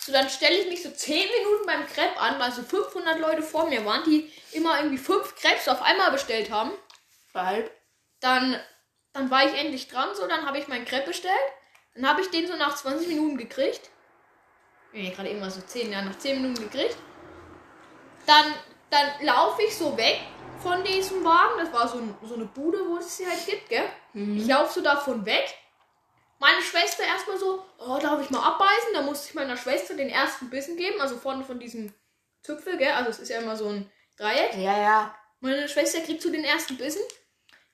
So, 0.04 0.12
dann 0.12 0.30
stelle 0.30 0.56
ich 0.56 0.68
mich 0.68 0.82
so 0.82 0.90
10 0.90 1.16
Minuten 1.16 1.66
beim 1.68 1.86
Crepe 1.86 2.20
an, 2.20 2.40
weil 2.40 2.52
so 2.52 2.64
500 2.64 3.20
Leute 3.20 3.44
vor 3.44 3.68
mir 3.68 3.86
waren, 3.86 4.04
die 4.04 4.32
immer 4.52 4.78
irgendwie 4.78 4.98
5 4.98 5.36
Crepes 5.36 5.70
auf 5.70 5.82
einmal 5.84 6.12
bestellt 6.12 6.50
haben. 6.50 6.72
Halb. 7.36 7.72
Dann, 8.20 8.60
dann 9.14 9.30
war 9.30 9.46
ich 9.46 9.54
endlich 9.54 9.88
dran, 9.88 10.10
so, 10.16 10.28
dann 10.28 10.46
habe 10.46 10.58
ich 10.58 10.68
meinen 10.68 10.86
Crepe 10.86 11.08
bestellt. 11.08 11.36
Dann 11.94 12.08
habe 12.08 12.22
ich 12.22 12.30
den 12.32 12.48
so 12.48 12.56
nach 12.56 12.76
20 12.76 13.08
Minuten 13.10 13.38
gekriegt. 13.38 13.90
Nee, 14.92 15.12
gerade 15.12 15.30
eben 15.30 15.40
mal 15.40 15.52
so 15.52 15.62
10, 15.62 15.92
ja, 15.92 16.02
nach 16.02 16.18
10 16.18 16.42
Minuten 16.42 16.64
gekriegt. 16.64 16.98
Dann, 18.26 18.54
dann 18.90 19.26
laufe 19.26 19.62
ich 19.62 19.76
so 19.76 19.96
weg 19.98 20.20
von 20.64 20.84
diesem 20.84 21.24
Wagen. 21.24 21.60
Das 21.60 21.72
war 21.72 21.88
so, 21.88 22.02
so 22.24 22.36
eine 22.36 22.46
Bude, 22.46 22.80
wo 22.88 22.98
es 22.98 23.18
sie 23.18 23.28
halt 23.28 23.46
gibt, 23.46 23.70
gell? 23.70 23.88
Ich 24.14 24.48
laufe 24.48 24.74
so 24.74 24.82
davon 24.82 25.26
weg. 25.26 25.54
Meine 26.42 26.64
Schwester 26.64 27.04
erstmal 27.04 27.38
so, 27.38 27.64
oh, 27.78 28.00
darf 28.00 28.20
ich 28.20 28.32
mal 28.32 28.42
abbeißen? 28.42 28.96
Da 28.96 29.04
musste 29.04 29.28
ich 29.28 29.36
meiner 29.36 29.56
Schwester 29.56 29.94
den 29.94 30.10
ersten 30.10 30.50
Bissen 30.50 30.76
geben, 30.76 31.00
also 31.00 31.16
vorne 31.16 31.44
von 31.44 31.60
diesem 31.60 31.94
Zipfel, 32.42 32.80
gell? 32.80 32.94
Also 32.94 33.12
es 33.12 33.20
ist 33.20 33.30
ja 33.30 33.40
immer 33.40 33.56
so 33.56 33.70
ein 33.70 33.92
Dreieck. 34.18 34.56
Ja, 34.56 34.76
ja. 34.76 35.16
Meine 35.40 35.70
Schwester 35.70 36.02
kriegt 36.02 36.20
so 36.20 36.32
den 36.32 36.44
ersten 36.44 36.78
Bissen. 36.78 37.04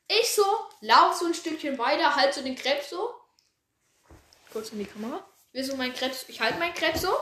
Ich 0.10 0.36
so, 0.36 0.44
lauf 0.82 1.14
so 1.14 1.28
ein 1.28 1.34
Stückchen 1.34 1.78
weiter, 1.78 2.14
halt 2.14 2.34
so 2.34 2.42
den 2.42 2.58
Krebs 2.58 2.90
so. 2.90 3.16
Kurz 4.52 4.74
in 4.74 4.80
die 4.80 4.86
Kamera. 4.86 5.26
Ich 5.48 5.54
will 5.54 5.64
so 5.64 5.78
meinen 5.78 5.94
Krebs, 5.94 6.26
ich 6.28 6.42
halte 6.42 6.60
meinen 6.60 6.74
Krebs 6.74 7.00
so. 7.00 7.18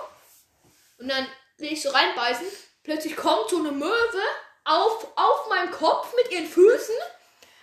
Und 0.97 1.10
dann 1.10 1.27
will 1.58 1.71
ich 1.71 1.84
so 1.84 1.91
reinbeißen. 1.91 2.47
Plötzlich 2.81 3.15
kommt 3.15 3.51
so 3.51 3.60
eine 3.60 3.71
Möwe 3.71 4.23
auf, 4.63 5.08
auf 5.15 5.47
meinen 5.49 5.69
Kopf 5.69 6.12
mit 6.15 6.31
ihren 6.31 6.47
Füßen, 6.47 6.95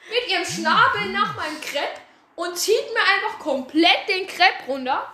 mit 0.08 0.30
ihrem 0.30 0.44
Schnabel 0.44 1.08
nach 1.08 1.34
meinem 1.34 1.60
Crepe 1.60 2.00
und 2.36 2.56
zieht 2.56 2.92
mir 2.92 3.02
einfach 3.02 3.38
komplett 3.38 4.08
den 4.08 4.26
Crepe 4.26 4.64
runter. 4.68 5.12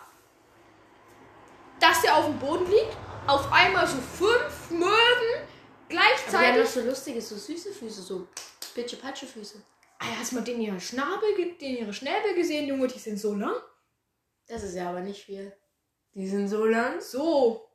Dass 1.81 2.03
der 2.03 2.17
auf 2.17 2.25
dem 2.27 2.39
Boden 2.39 2.71
liegt. 2.71 2.97
Auf 3.27 3.53
einmal 3.53 3.87
so 3.87 3.99
fünf 3.99 4.71
Möwen 4.71 4.89
Aber 4.89 5.19
die 5.21 5.37
haben 5.37 5.89
gleichzeitig. 5.89 6.69
so 6.71 6.81
lustige, 6.81 7.21
so 7.21 7.37
süße 7.37 7.73
Füße, 7.73 8.03
so 8.03 8.27
Pitsche-Patsche-Füße. 8.75 9.63
Ah, 9.99 10.07
hast 10.19 10.33
du 10.33 10.37
mal 10.37 10.45
den 10.45 10.61
ihren 10.61 10.81
Schnabel, 10.81 11.35
den 11.61 11.77
ihre 11.77 11.93
Schnäbel 11.93 12.35
gesehen, 12.35 12.69
Junge? 12.69 12.87
Die 12.89 12.99
sind 12.99 13.19
so 13.19 13.35
lang. 13.35 13.55
Das 14.47 14.63
ist 14.63 14.75
ja 14.75 14.89
aber 14.89 15.01
nicht 15.01 15.25
viel. 15.25 15.55
Die 16.15 16.27
sind 16.27 16.49
so 16.49 16.65
lang. 16.65 17.01
So. 17.01 17.69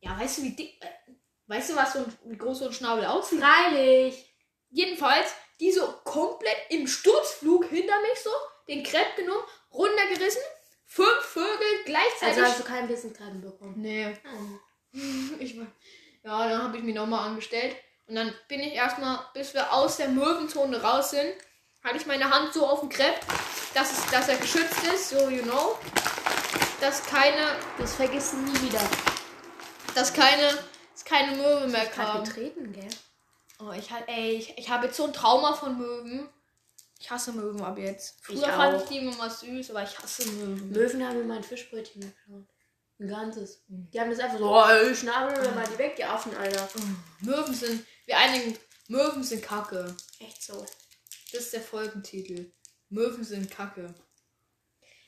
Ja, 0.00 0.18
weißt 0.18 0.38
du, 0.38 0.42
wie 0.44 0.56
dick. 0.56 0.82
Äh, 0.82 1.12
weißt 1.46 1.70
du, 1.70 1.76
was 1.76 1.92
so 1.92 1.98
ein, 2.00 2.18
wie 2.24 2.36
groß 2.38 2.60
so 2.60 2.66
ein 2.66 2.72
Schnabel 2.72 3.04
aussieht? 3.06 3.40
Freilich. 3.40 4.34
Jedenfalls, 4.70 5.34
die 5.60 5.72
so 5.72 5.86
komplett 6.04 6.56
im 6.70 6.86
Sturzflug 6.86 7.66
hinter 7.66 8.00
mich 8.00 8.18
so, 8.22 8.30
den 8.68 8.82
Crepe 8.82 9.22
genommen, 9.22 9.44
runtergerissen, 9.72 10.42
fünf 10.86 11.20
Vögel 11.20 11.84
gleichzeitig. 11.84 12.38
Also 12.38 12.42
hast 12.42 12.58
du 12.60 12.64
kein 12.64 12.88
Wissen 12.88 13.12
dran 13.14 13.40
bekommen. 13.40 13.74
nee. 13.76 14.16
Oh. 14.24 14.98
Ich 15.40 15.58
war, 15.58 15.66
ja, 16.22 16.48
dann 16.48 16.62
habe 16.62 16.76
ich 16.78 16.82
mich 16.84 16.94
nochmal 16.94 17.28
angestellt. 17.28 17.74
Und 18.06 18.14
dann 18.14 18.32
bin 18.48 18.60
ich 18.60 18.74
erstmal, 18.74 19.18
bis 19.34 19.54
wir 19.54 19.72
aus 19.72 19.96
der 19.96 20.08
Möwenzone 20.08 20.80
raus 20.82 21.10
sind, 21.10 21.34
hatte 21.82 21.96
ich 21.96 22.06
meine 22.06 22.30
Hand 22.30 22.52
so 22.54 22.66
auf 22.66 22.80
dem 22.80 22.88
Crepe, 22.88 23.18
dass, 23.74 23.92
es, 23.92 24.10
dass 24.10 24.28
er 24.28 24.36
geschützt 24.36 24.82
ist, 24.94 25.10
so 25.10 25.28
you 25.28 25.42
know. 25.42 25.76
Dass 26.80 27.04
keine, 27.06 27.56
Das 27.78 27.94
vergisst 27.94 28.32
du 28.34 28.36
nie 28.38 28.60
wieder. 28.62 28.80
dass 29.94 30.12
keine, 30.12 30.46
dass 30.92 31.04
keine 31.04 31.36
Möwe 31.36 31.66
mehr 31.68 31.86
kam. 31.86 32.22
getreten, 32.24 32.72
gell? 32.72 32.88
Oh, 33.66 33.72
ich 33.72 33.90
halt, 33.90 34.04
ey, 34.08 34.32
ich, 34.32 34.58
ich 34.58 34.68
habe 34.68 34.86
jetzt 34.86 34.96
so 34.96 35.04
ein 35.04 35.12
Trauma 35.12 35.54
von 35.54 35.78
Möwen. 35.78 36.28
Ich 36.98 37.10
hasse 37.10 37.32
Möwen 37.32 37.62
ab 37.62 37.78
jetzt. 37.78 38.16
Ich 38.28 38.38
Früher 38.38 38.48
fand 38.52 38.76
auch. 38.76 38.82
ich 38.82 38.88
die 38.88 38.98
immer 38.98 39.14
mal 39.16 39.30
süß, 39.30 39.70
aber 39.70 39.82
ich 39.82 39.98
hasse 39.98 40.26
Möwen. 40.30 40.70
Möwen 40.70 41.06
haben 41.06 41.18
mir 41.18 41.24
mein 41.24 41.42
Fischbrötchen 41.44 42.00
geklaut. 42.02 42.46
Ein 43.00 43.08
ganzes. 43.08 43.62
Die 43.66 43.98
haben 44.00 44.10
das 44.10 44.20
einfach 44.20 44.38
so, 44.38 44.48
oh, 44.50 44.64
ey, 44.68 44.94
Schnabel 44.94 45.38
oder 45.38 45.52
mal 45.52 45.66
die 45.66 45.78
weg, 45.78 45.96
die 45.96 46.04
Affen, 46.04 46.36
Alter. 46.36 46.68
Möwen 47.20 47.54
sind, 47.54 47.84
wir 48.06 48.16
einigen, 48.18 48.56
Möwen 48.88 49.22
sind 49.24 49.42
Kacke. 49.42 49.94
Echt 50.20 50.42
so. 50.42 50.64
Das 51.32 51.42
ist 51.42 51.52
der 51.52 51.60
Folgentitel. 51.62 52.52
Möwen 52.90 53.24
sind 53.24 53.50
Kacke. 53.50 53.92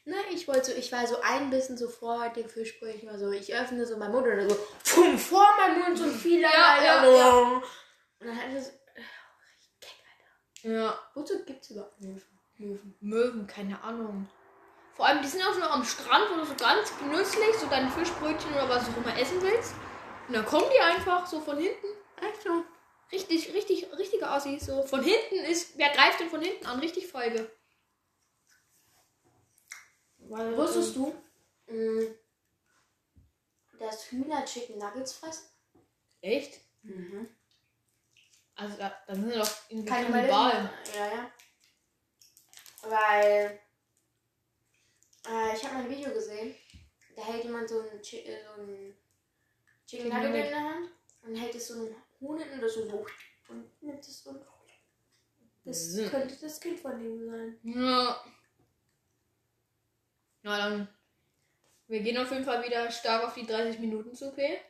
Nein, 0.04 0.24
ich 0.34 0.46
wollte 0.48 0.70
so, 0.70 0.72
ich 0.72 0.90
war 0.92 1.06
so 1.06 1.20
ein 1.20 1.50
bisschen 1.50 1.76
so 1.76 1.88
vor 1.88 2.28
dem 2.30 2.48
Fischbrötchen, 2.48 3.18
so, 3.18 3.30
ich 3.32 3.52
öffne 3.54 3.84
so 3.86 3.96
meinen 3.96 4.12
Mund 4.12 4.26
und 4.26 4.36
dann 4.36 4.48
so, 4.50 4.56
pum, 4.94 5.18
vor 5.18 5.46
meinem 5.58 5.80
Mund 5.80 5.98
so 5.98 6.04
ein 6.04 6.12
Filet, 6.14 6.42
Ja, 6.42 6.74
Alter. 6.74 7.10
ja, 7.10 7.16
ja. 7.16 7.62
Und 8.20 8.28
dann 8.28 8.36
hat 8.36 8.52
es, 8.52 8.72
keck, 9.80 9.94
Alter. 10.62 10.74
Ja. 10.74 10.98
Wozu 11.14 11.44
gibt's 11.44 11.70
überhaupt 11.70 12.00
Möwen? 12.00 12.22
Möwen. 12.56 12.96
Möwen, 13.00 13.46
keine 13.46 13.82
Ahnung. 13.82 14.28
Vor 14.94 15.06
allem, 15.06 15.20
die 15.20 15.28
sind 15.28 15.42
auch 15.42 15.58
noch 15.58 15.72
am 15.72 15.84
Strand, 15.84 16.30
wo 16.30 16.36
du 16.36 16.46
so 16.46 16.54
ganz 16.54 16.96
genüsslich 16.98 17.54
so 17.60 17.66
dein 17.66 17.90
Fischbrötchen 17.90 18.52
oder 18.54 18.68
was 18.68 18.88
auch 18.88 18.96
immer 18.96 19.18
essen 19.18 19.42
willst. 19.42 19.74
Und 20.26 20.34
dann 20.34 20.46
kommen 20.46 20.66
die 20.74 20.80
einfach 20.80 21.26
so 21.26 21.40
von 21.40 21.58
hinten. 21.58 21.86
Echt 22.22 22.42
so? 22.42 22.64
Richtig, 23.12 23.52
richtig, 23.52 23.92
richtige 23.92 24.26
Assis. 24.26 24.64
So 24.66 24.82
von 24.82 25.02
hinten 25.02 25.36
ist, 25.44 25.76
wer 25.76 25.90
greift 25.90 26.20
denn 26.20 26.30
von 26.30 26.40
hinten 26.40 26.66
an? 26.66 26.80
Richtig 26.80 27.08
feige. 27.08 27.50
Weil, 30.18 30.56
Wusstest 30.56 30.96
ähm, 30.96 31.12
du, 31.66 31.72
mh, 31.72 32.14
dass 33.78 34.10
Hühner 34.10 34.44
Chicken 34.44 34.78
Nuggets 34.78 35.12
fressen? 35.12 35.46
Echt? 36.22 36.58
Mhm. 36.82 37.28
Also 38.56 38.76
da, 38.78 38.92
da 39.06 39.14
sind 39.14 39.30
ja 39.30 39.38
doch 39.38 39.70
in 39.70 39.84
mal 39.84 40.02
Kannibalen. 40.02 40.70
Ja, 40.94 41.06
ja. 41.06 41.30
Weil 42.82 43.60
äh, 45.28 45.56
ich 45.56 45.64
habe 45.64 45.74
mal 45.74 45.84
ein 45.84 45.90
Video 45.90 46.10
gesehen, 46.12 46.54
da 47.14 47.22
hält 47.24 47.44
jemand 47.44 47.68
so 47.68 47.80
ein, 47.80 48.00
Chi 48.02 48.18
äh, 48.20 48.38
so 48.44 48.62
ein 48.62 48.96
Chicken 49.86 50.08
Nugget 50.08 50.26
in 50.26 50.50
der 50.50 50.60
Hand 50.62 50.90
und 51.22 51.36
hält 51.36 51.54
es 51.54 51.68
so 51.68 51.74
einem 51.74 51.94
Huhn 52.20 52.38
hin 52.38 52.52
und 52.52 52.60
das 52.62 52.74
so 52.74 52.90
hoch 52.90 53.08
und 53.48 53.82
nimmt 53.82 54.00
es 54.00 54.22
so. 54.22 54.34
Das 55.64 55.94
Mhm. 55.94 56.08
könnte 56.10 56.36
das 56.40 56.60
Kind 56.60 56.78
von 56.78 57.00
ihm 57.04 57.28
sein. 57.28 57.58
Ja. 57.64 58.24
Na 60.42 60.56
dann. 60.58 60.88
Wir 61.88 62.00
gehen 62.00 62.18
auf 62.18 62.30
jeden 62.30 62.44
Fall 62.44 62.64
wieder 62.64 62.90
stark 62.90 63.24
auf 63.24 63.34
die 63.34 63.46
30 63.46 63.80
Minuten 63.80 64.14
zu, 64.14 64.32
P. 64.32 64.60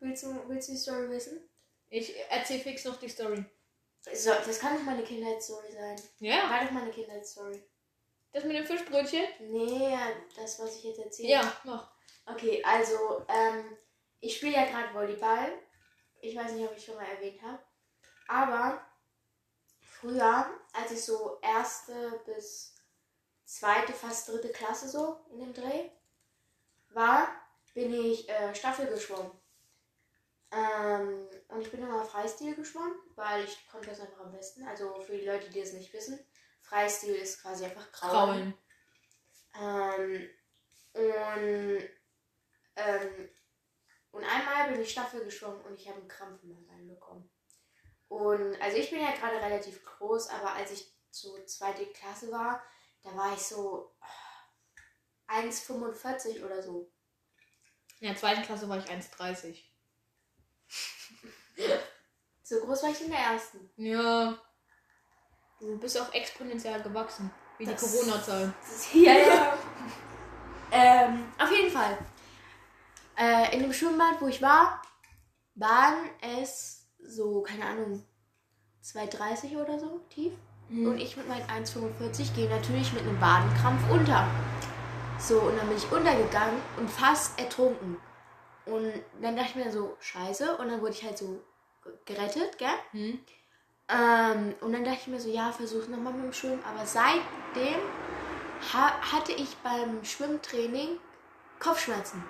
Willst 0.00 0.22
du, 0.22 0.48
willst 0.48 0.68
du 0.68 0.72
die 0.72 0.78
Story 0.78 1.08
wissen? 1.10 1.40
Ich 1.94 2.12
erzähl 2.28 2.58
fix 2.58 2.84
noch 2.84 2.96
die 2.96 3.08
Story. 3.08 3.44
So, 4.12 4.30
das 4.30 4.58
kann 4.58 4.76
doch 4.76 4.82
meine 4.82 5.04
Kindheitsstory 5.04 5.70
sein. 5.70 5.94
Ja. 6.18 6.50
War 6.50 6.64
doch 6.64 6.72
meine 6.72 6.90
Kindheitsstory. 6.90 7.62
Das 8.32 8.42
mit 8.42 8.56
dem 8.56 8.66
Fischbrötchen? 8.66 9.22
Nee, 9.38 9.96
das, 10.34 10.58
was 10.58 10.74
ich 10.74 10.82
jetzt 10.82 10.98
erzähle. 10.98 11.28
Ja, 11.28 11.56
mach. 11.62 11.92
Okay, 12.26 12.60
also, 12.64 13.24
ähm, 13.28 13.78
ich 14.18 14.36
spiele 14.36 14.54
ja 14.54 14.64
gerade 14.64 14.92
Volleyball. 14.92 15.52
Ich 16.20 16.34
weiß 16.34 16.54
nicht, 16.54 16.68
ob 16.68 16.76
ich 16.76 16.84
schon 16.84 16.96
mal 16.96 17.06
erwähnt 17.06 17.40
habe. 17.42 17.62
Aber 18.26 18.84
früher, 19.78 20.50
als 20.72 20.90
ich 20.90 21.04
so 21.04 21.38
erste 21.42 22.20
bis 22.26 22.74
zweite, 23.44 23.92
fast 23.92 24.28
dritte 24.28 24.48
Klasse 24.48 24.88
so 24.88 25.20
in 25.30 25.38
dem 25.38 25.54
Dreh 25.54 25.90
war, 26.88 27.28
bin 27.72 27.94
ich 27.94 28.28
äh, 28.28 28.52
Staffel 28.52 28.88
geschwommen. 28.88 29.30
Ähm, 30.54 31.28
und 31.48 31.60
ich 31.62 31.70
bin 31.70 31.82
immer 31.82 32.04
Freistil 32.04 32.54
geschwommen, 32.54 32.94
weil 33.16 33.44
ich 33.44 33.68
konnte 33.68 33.90
das 33.90 34.00
einfach 34.00 34.20
am 34.20 34.32
besten. 34.32 34.66
Also 34.66 35.00
für 35.00 35.16
die 35.16 35.26
Leute, 35.26 35.50
die 35.50 35.60
es 35.60 35.72
nicht 35.72 35.92
wissen, 35.92 36.18
Freistil 36.60 37.14
ist 37.14 37.42
quasi 37.42 37.64
einfach. 37.64 37.90
Kraulen. 37.90 38.54
Ähm, 39.60 40.30
und, 40.92 41.88
ähm, 42.76 43.30
und 44.12 44.24
einmal 44.24 44.70
bin 44.70 44.80
ich 44.80 44.92
Staffel 44.92 45.24
geschwommen 45.24 45.60
und 45.62 45.74
ich 45.74 45.88
habe 45.88 45.98
einen 45.98 46.08
Krampf 46.08 46.42
in 46.44 46.50
meinem 46.50 46.66
Bein 46.66 46.88
bekommen. 46.88 47.30
Und 48.08 48.60
also 48.62 48.76
ich 48.76 48.90
bin 48.90 49.00
ja 49.00 49.12
gerade 49.12 49.40
relativ 49.40 49.82
groß, 49.84 50.28
aber 50.28 50.52
als 50.52 50.70
ich 50.70 50.94
so 51.10 51.36
zweite 51.46 51.86
Klasse 51.86 52.30
war, 52.30 52.62
da 53.02 53.16
war 53.16 53.34
ich 53.34 53.40
so 53.40 53.96
äh, 55.28 55.40
1,45 55.40 56.44
oder 56.44 56.62
so. 56.62 56.92
In 57.98 58.08
der 58.08 58.16
zweiten 58.16 58.42
Klasse 58.42 58.68
war 58.68 58.78
ich 58.78 58.84
1,30. 58.84 59.73
So 62.46 62.60
groß 62.60 62.82
war 62.82 62.90
ich 62.90 63.00
in 63.00 63.10
der 63.10 63.20
ersten. 63.20 63.70
Ja. 63.76 64.36
Du 65.58 65.78
bist 65.78 65.98
auch 65.98 66.12
exponentiell 66.12 66.82
gewachsen. 66.82 67.30
Wie 67.56 67.64
die 67.64 67.72
Das- 67.72 67.80
Corona-Zahlen. 67.80 68.52
Ja, 68.92 69.12
ja. 69.14 69.58
ähm, 70.70 71.24
auf 71.38 71.50
jeden 71.50 71.70
Fall. 71.70 71.96
Äh, 73.16 73.56
in 73.56 73.62
dem 73.62 73.72
Schwimmbad, 73.72 74.20
wo 74.20 74.26
ich 74.26 74.42
war, 74.42 74.82
waren 75.54 76.10
es 76.20 76.86
so, 76.98 77.40
keine 77.42 77.64
Ahnung, 77.64 78.04
2,30 78.82 79.56
oder 79.56 79.78
so 79.78 80.00
tief. 80.10 80.32
Und 80.70 80.98
ich 80.98 81.16
mit 81.16 81.28
meinen 81.28 81.46
1,45 81.48 82.34
gehe 82.34 82.48
natürlich 82.50 82.92
mit 82.92 83.02
einem 83.02 83.20
Wadenkrampf 83.20 83.88
unter. 83.90 84.26
So, 85.18 85.40
und 85.42 85.56
dann 85.56 85.68
bin 85.68 85.76
ich 85.76 85.90
untergegangen 85.92 86.60
und 86.78 86.90
fast 86.90 87.38
ertrunken. 87.38 87.98
Und 88.66 88.92
dann 89.20 89.36
dachte 89.36 89.50
ich 89.50 89.64
mir 89.64 89.70
so, 89.70 89.96
scheiße. 90.00 90.56
Und 90.56 90.68
dann 90.68 90.80
wurde 90.80 90.92
ich 90.92 91.04
halt 91.04 91.18
so 91.18 91.42
gerettet, 92.04 92.58
gell? 92.58 92.68
Hm? 92.92 93.20
Ähm, 93.88 94.54
und 94.60 94.72
dann 94.72 94.84
dachte 94.84 94.98
ich 95.02 95.06
mir 95.08 95.20
so, 95.20 95.28
ja, 95.28 95.52
versuch 95.52 95.88
nochmal 95.88 96.14
mit 96.14 96.24
dem 96.24 96.32
Schwimmen. 96.32 96.64
Aber 96.64 96.86
seitdem 96.86 97.80
ha 98.72 99.00
hatte 99.12 99.32
ich 99.32 99.54
beim 99.58 100.02
Schwimmtraining 100.04 100.98
Kopfschmerzen. 101.58 102.24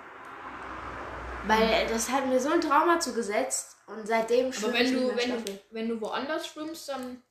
Weil 1.47 1.87
das 1.87 2.09
hat 2.09 2.25
mir 2.27 2.39
so 2.39 2.49
ein 2.49 2.61
Trauma 2.61 2.99
zugesetzt. 2.99 3.77
Und 3.87 4.07
seitdem 4.07 4.47
Aber 4.47 4.53
schwimme 4.53 4.73
wenn 4.73 4.85
ich 4.85 4.91
nicht 4.91 5.03
du, 5.03 5.09
wenn, 5.09 5.19
Staffel. 5.19 5.45
du, 5.45 5.61
wenn 5.75 5.89
du 5.89 6.01
woanders 6.01 6.47
schwimmst, 6.47 6.89
dann 6.89 7.21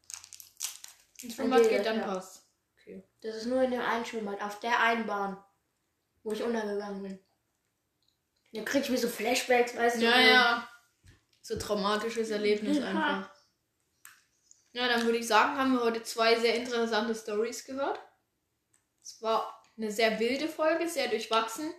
ins 1.21 1.35
Schwimmbad 1.35 1.63
geht 1.63 1.71
geht, 1.71 1.87
dann 1.87 1.99
ja. 1.99 2.07
passt. 2.07 2.47
Okay. 2.81 3.03
Das 3.23 3.37
ist 3.37 3.47
nur 3.47 3.63
in 3.63 3.73
dem 3.73 3.81
einen 3.81 4.05
Schwimmbad, 4.05 4.41
auf 4.41 4.61
der 4.61 4.79
einen 4.81 5.07
Bahn, 5.07 5.43
wo 6.23 6.33
ich 6.33 6.43
untergegangen 6.43 7.03
bin. 7.03 7.19
Da 8.55 8.63
krieg 8.63 8.83
ich 8.83 8.91
mir 8.91 8.99
so 8.99 9.09
Flashbacks, 9.09 9.77
weißt 9.77 9.97
du? 9.97 10.05
Ja, 10.05 10.13
so. 10.13 10.19
ja. 10.21 10.69
So 11.43 11.59
traumatisches 11.59 12.31
Erlebnis 12.31 12.79
Ja. 12.79 12.87
einfach. 12.87 13.31
Ja, 14.73 14.89
dann 14.89 15.05
würde 15.05 15.19
ich 15.19 15.27
sagen, 15.27 15.57
haben 15.59 15.73
wir 15.75 15.83
heute 15.83 16.03
zwei 16.03 16.39
sehr 16.39 16.55
interessante 16.55 17.15
Stories 17.15 17.65
gehört. 17.65 18.01
Es 19.03 19.21
war 19.21 19.63
eine 19.77 19.91
sehr 19.91 20.19
wilde 20.19 20.49
Folge, 20.49 20.89
sehr 20.89 21.09
durchwachsen. 21.09 21.73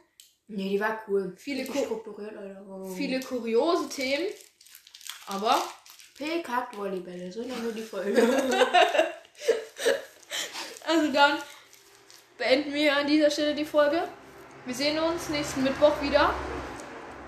Nee, 0.48 0.70
die 0.70 0.80
war 0.80 1.02
cool. 1.08 1.34
Viele 1.38 1.66
strukturiert, 1.66 2.38
Alter. 2.38 2.94
Viele 2.96 3.20
kuriose 3.20 3.90
Themen. 3.90 4.28
Aber 5.28 5.62
P 6.18 6.42
kackt 6.44 6.78
Volleybälle, 6.78 7.32
so 7.32 7.42
nur 7.42 7.72
die 7.72 7.82
Folge. 7.84 8.22
Also 10.88 11.12
dann 11.12 11.40
beenden 12.38 12.72
wir 12.72 12.96
an 12.96 13.08
dieser 13.08 13.32
Stelle 13.32 13.56
die 13.56 13.66
Folge. 13.66 14.08
Wir 14.68 14.76
sehen 14.76 15.00
uns 15.00 15.30
nächsten 15.30 15.64
Mittwoch 15.64 16.00
wieder 16.00 16.32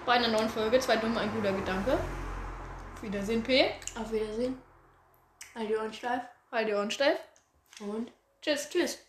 bei 0.08 0.14
einer 0.14 0.30
neuen 0.30 0.50
Folge. 0.50 0.80
Zwei 0.80 0.96
dumme, 0.96 1.20
ein 1.20 1.32
guter 1.34 1.52
Gedanke. 1.52 1.92
Auf 1.92 3.04
Wiedersehen, 3.04 3.44
P. 3.44 3.72
Auf 4.00 4.12
Wiedersehen. 4.12 4.58
Halt 5.54 5.70
die 5.70 5.76
Ohren 5.76 5.94
steif. 5.94 6.22
Halt 6.50 6.70
die 6.70 6.74
Ohren 6.74 6.90
steif. 6.90 7.20
Und 7.82 8.12
Tschüss. 8.42 8.70
tschüss. 8.70 9.07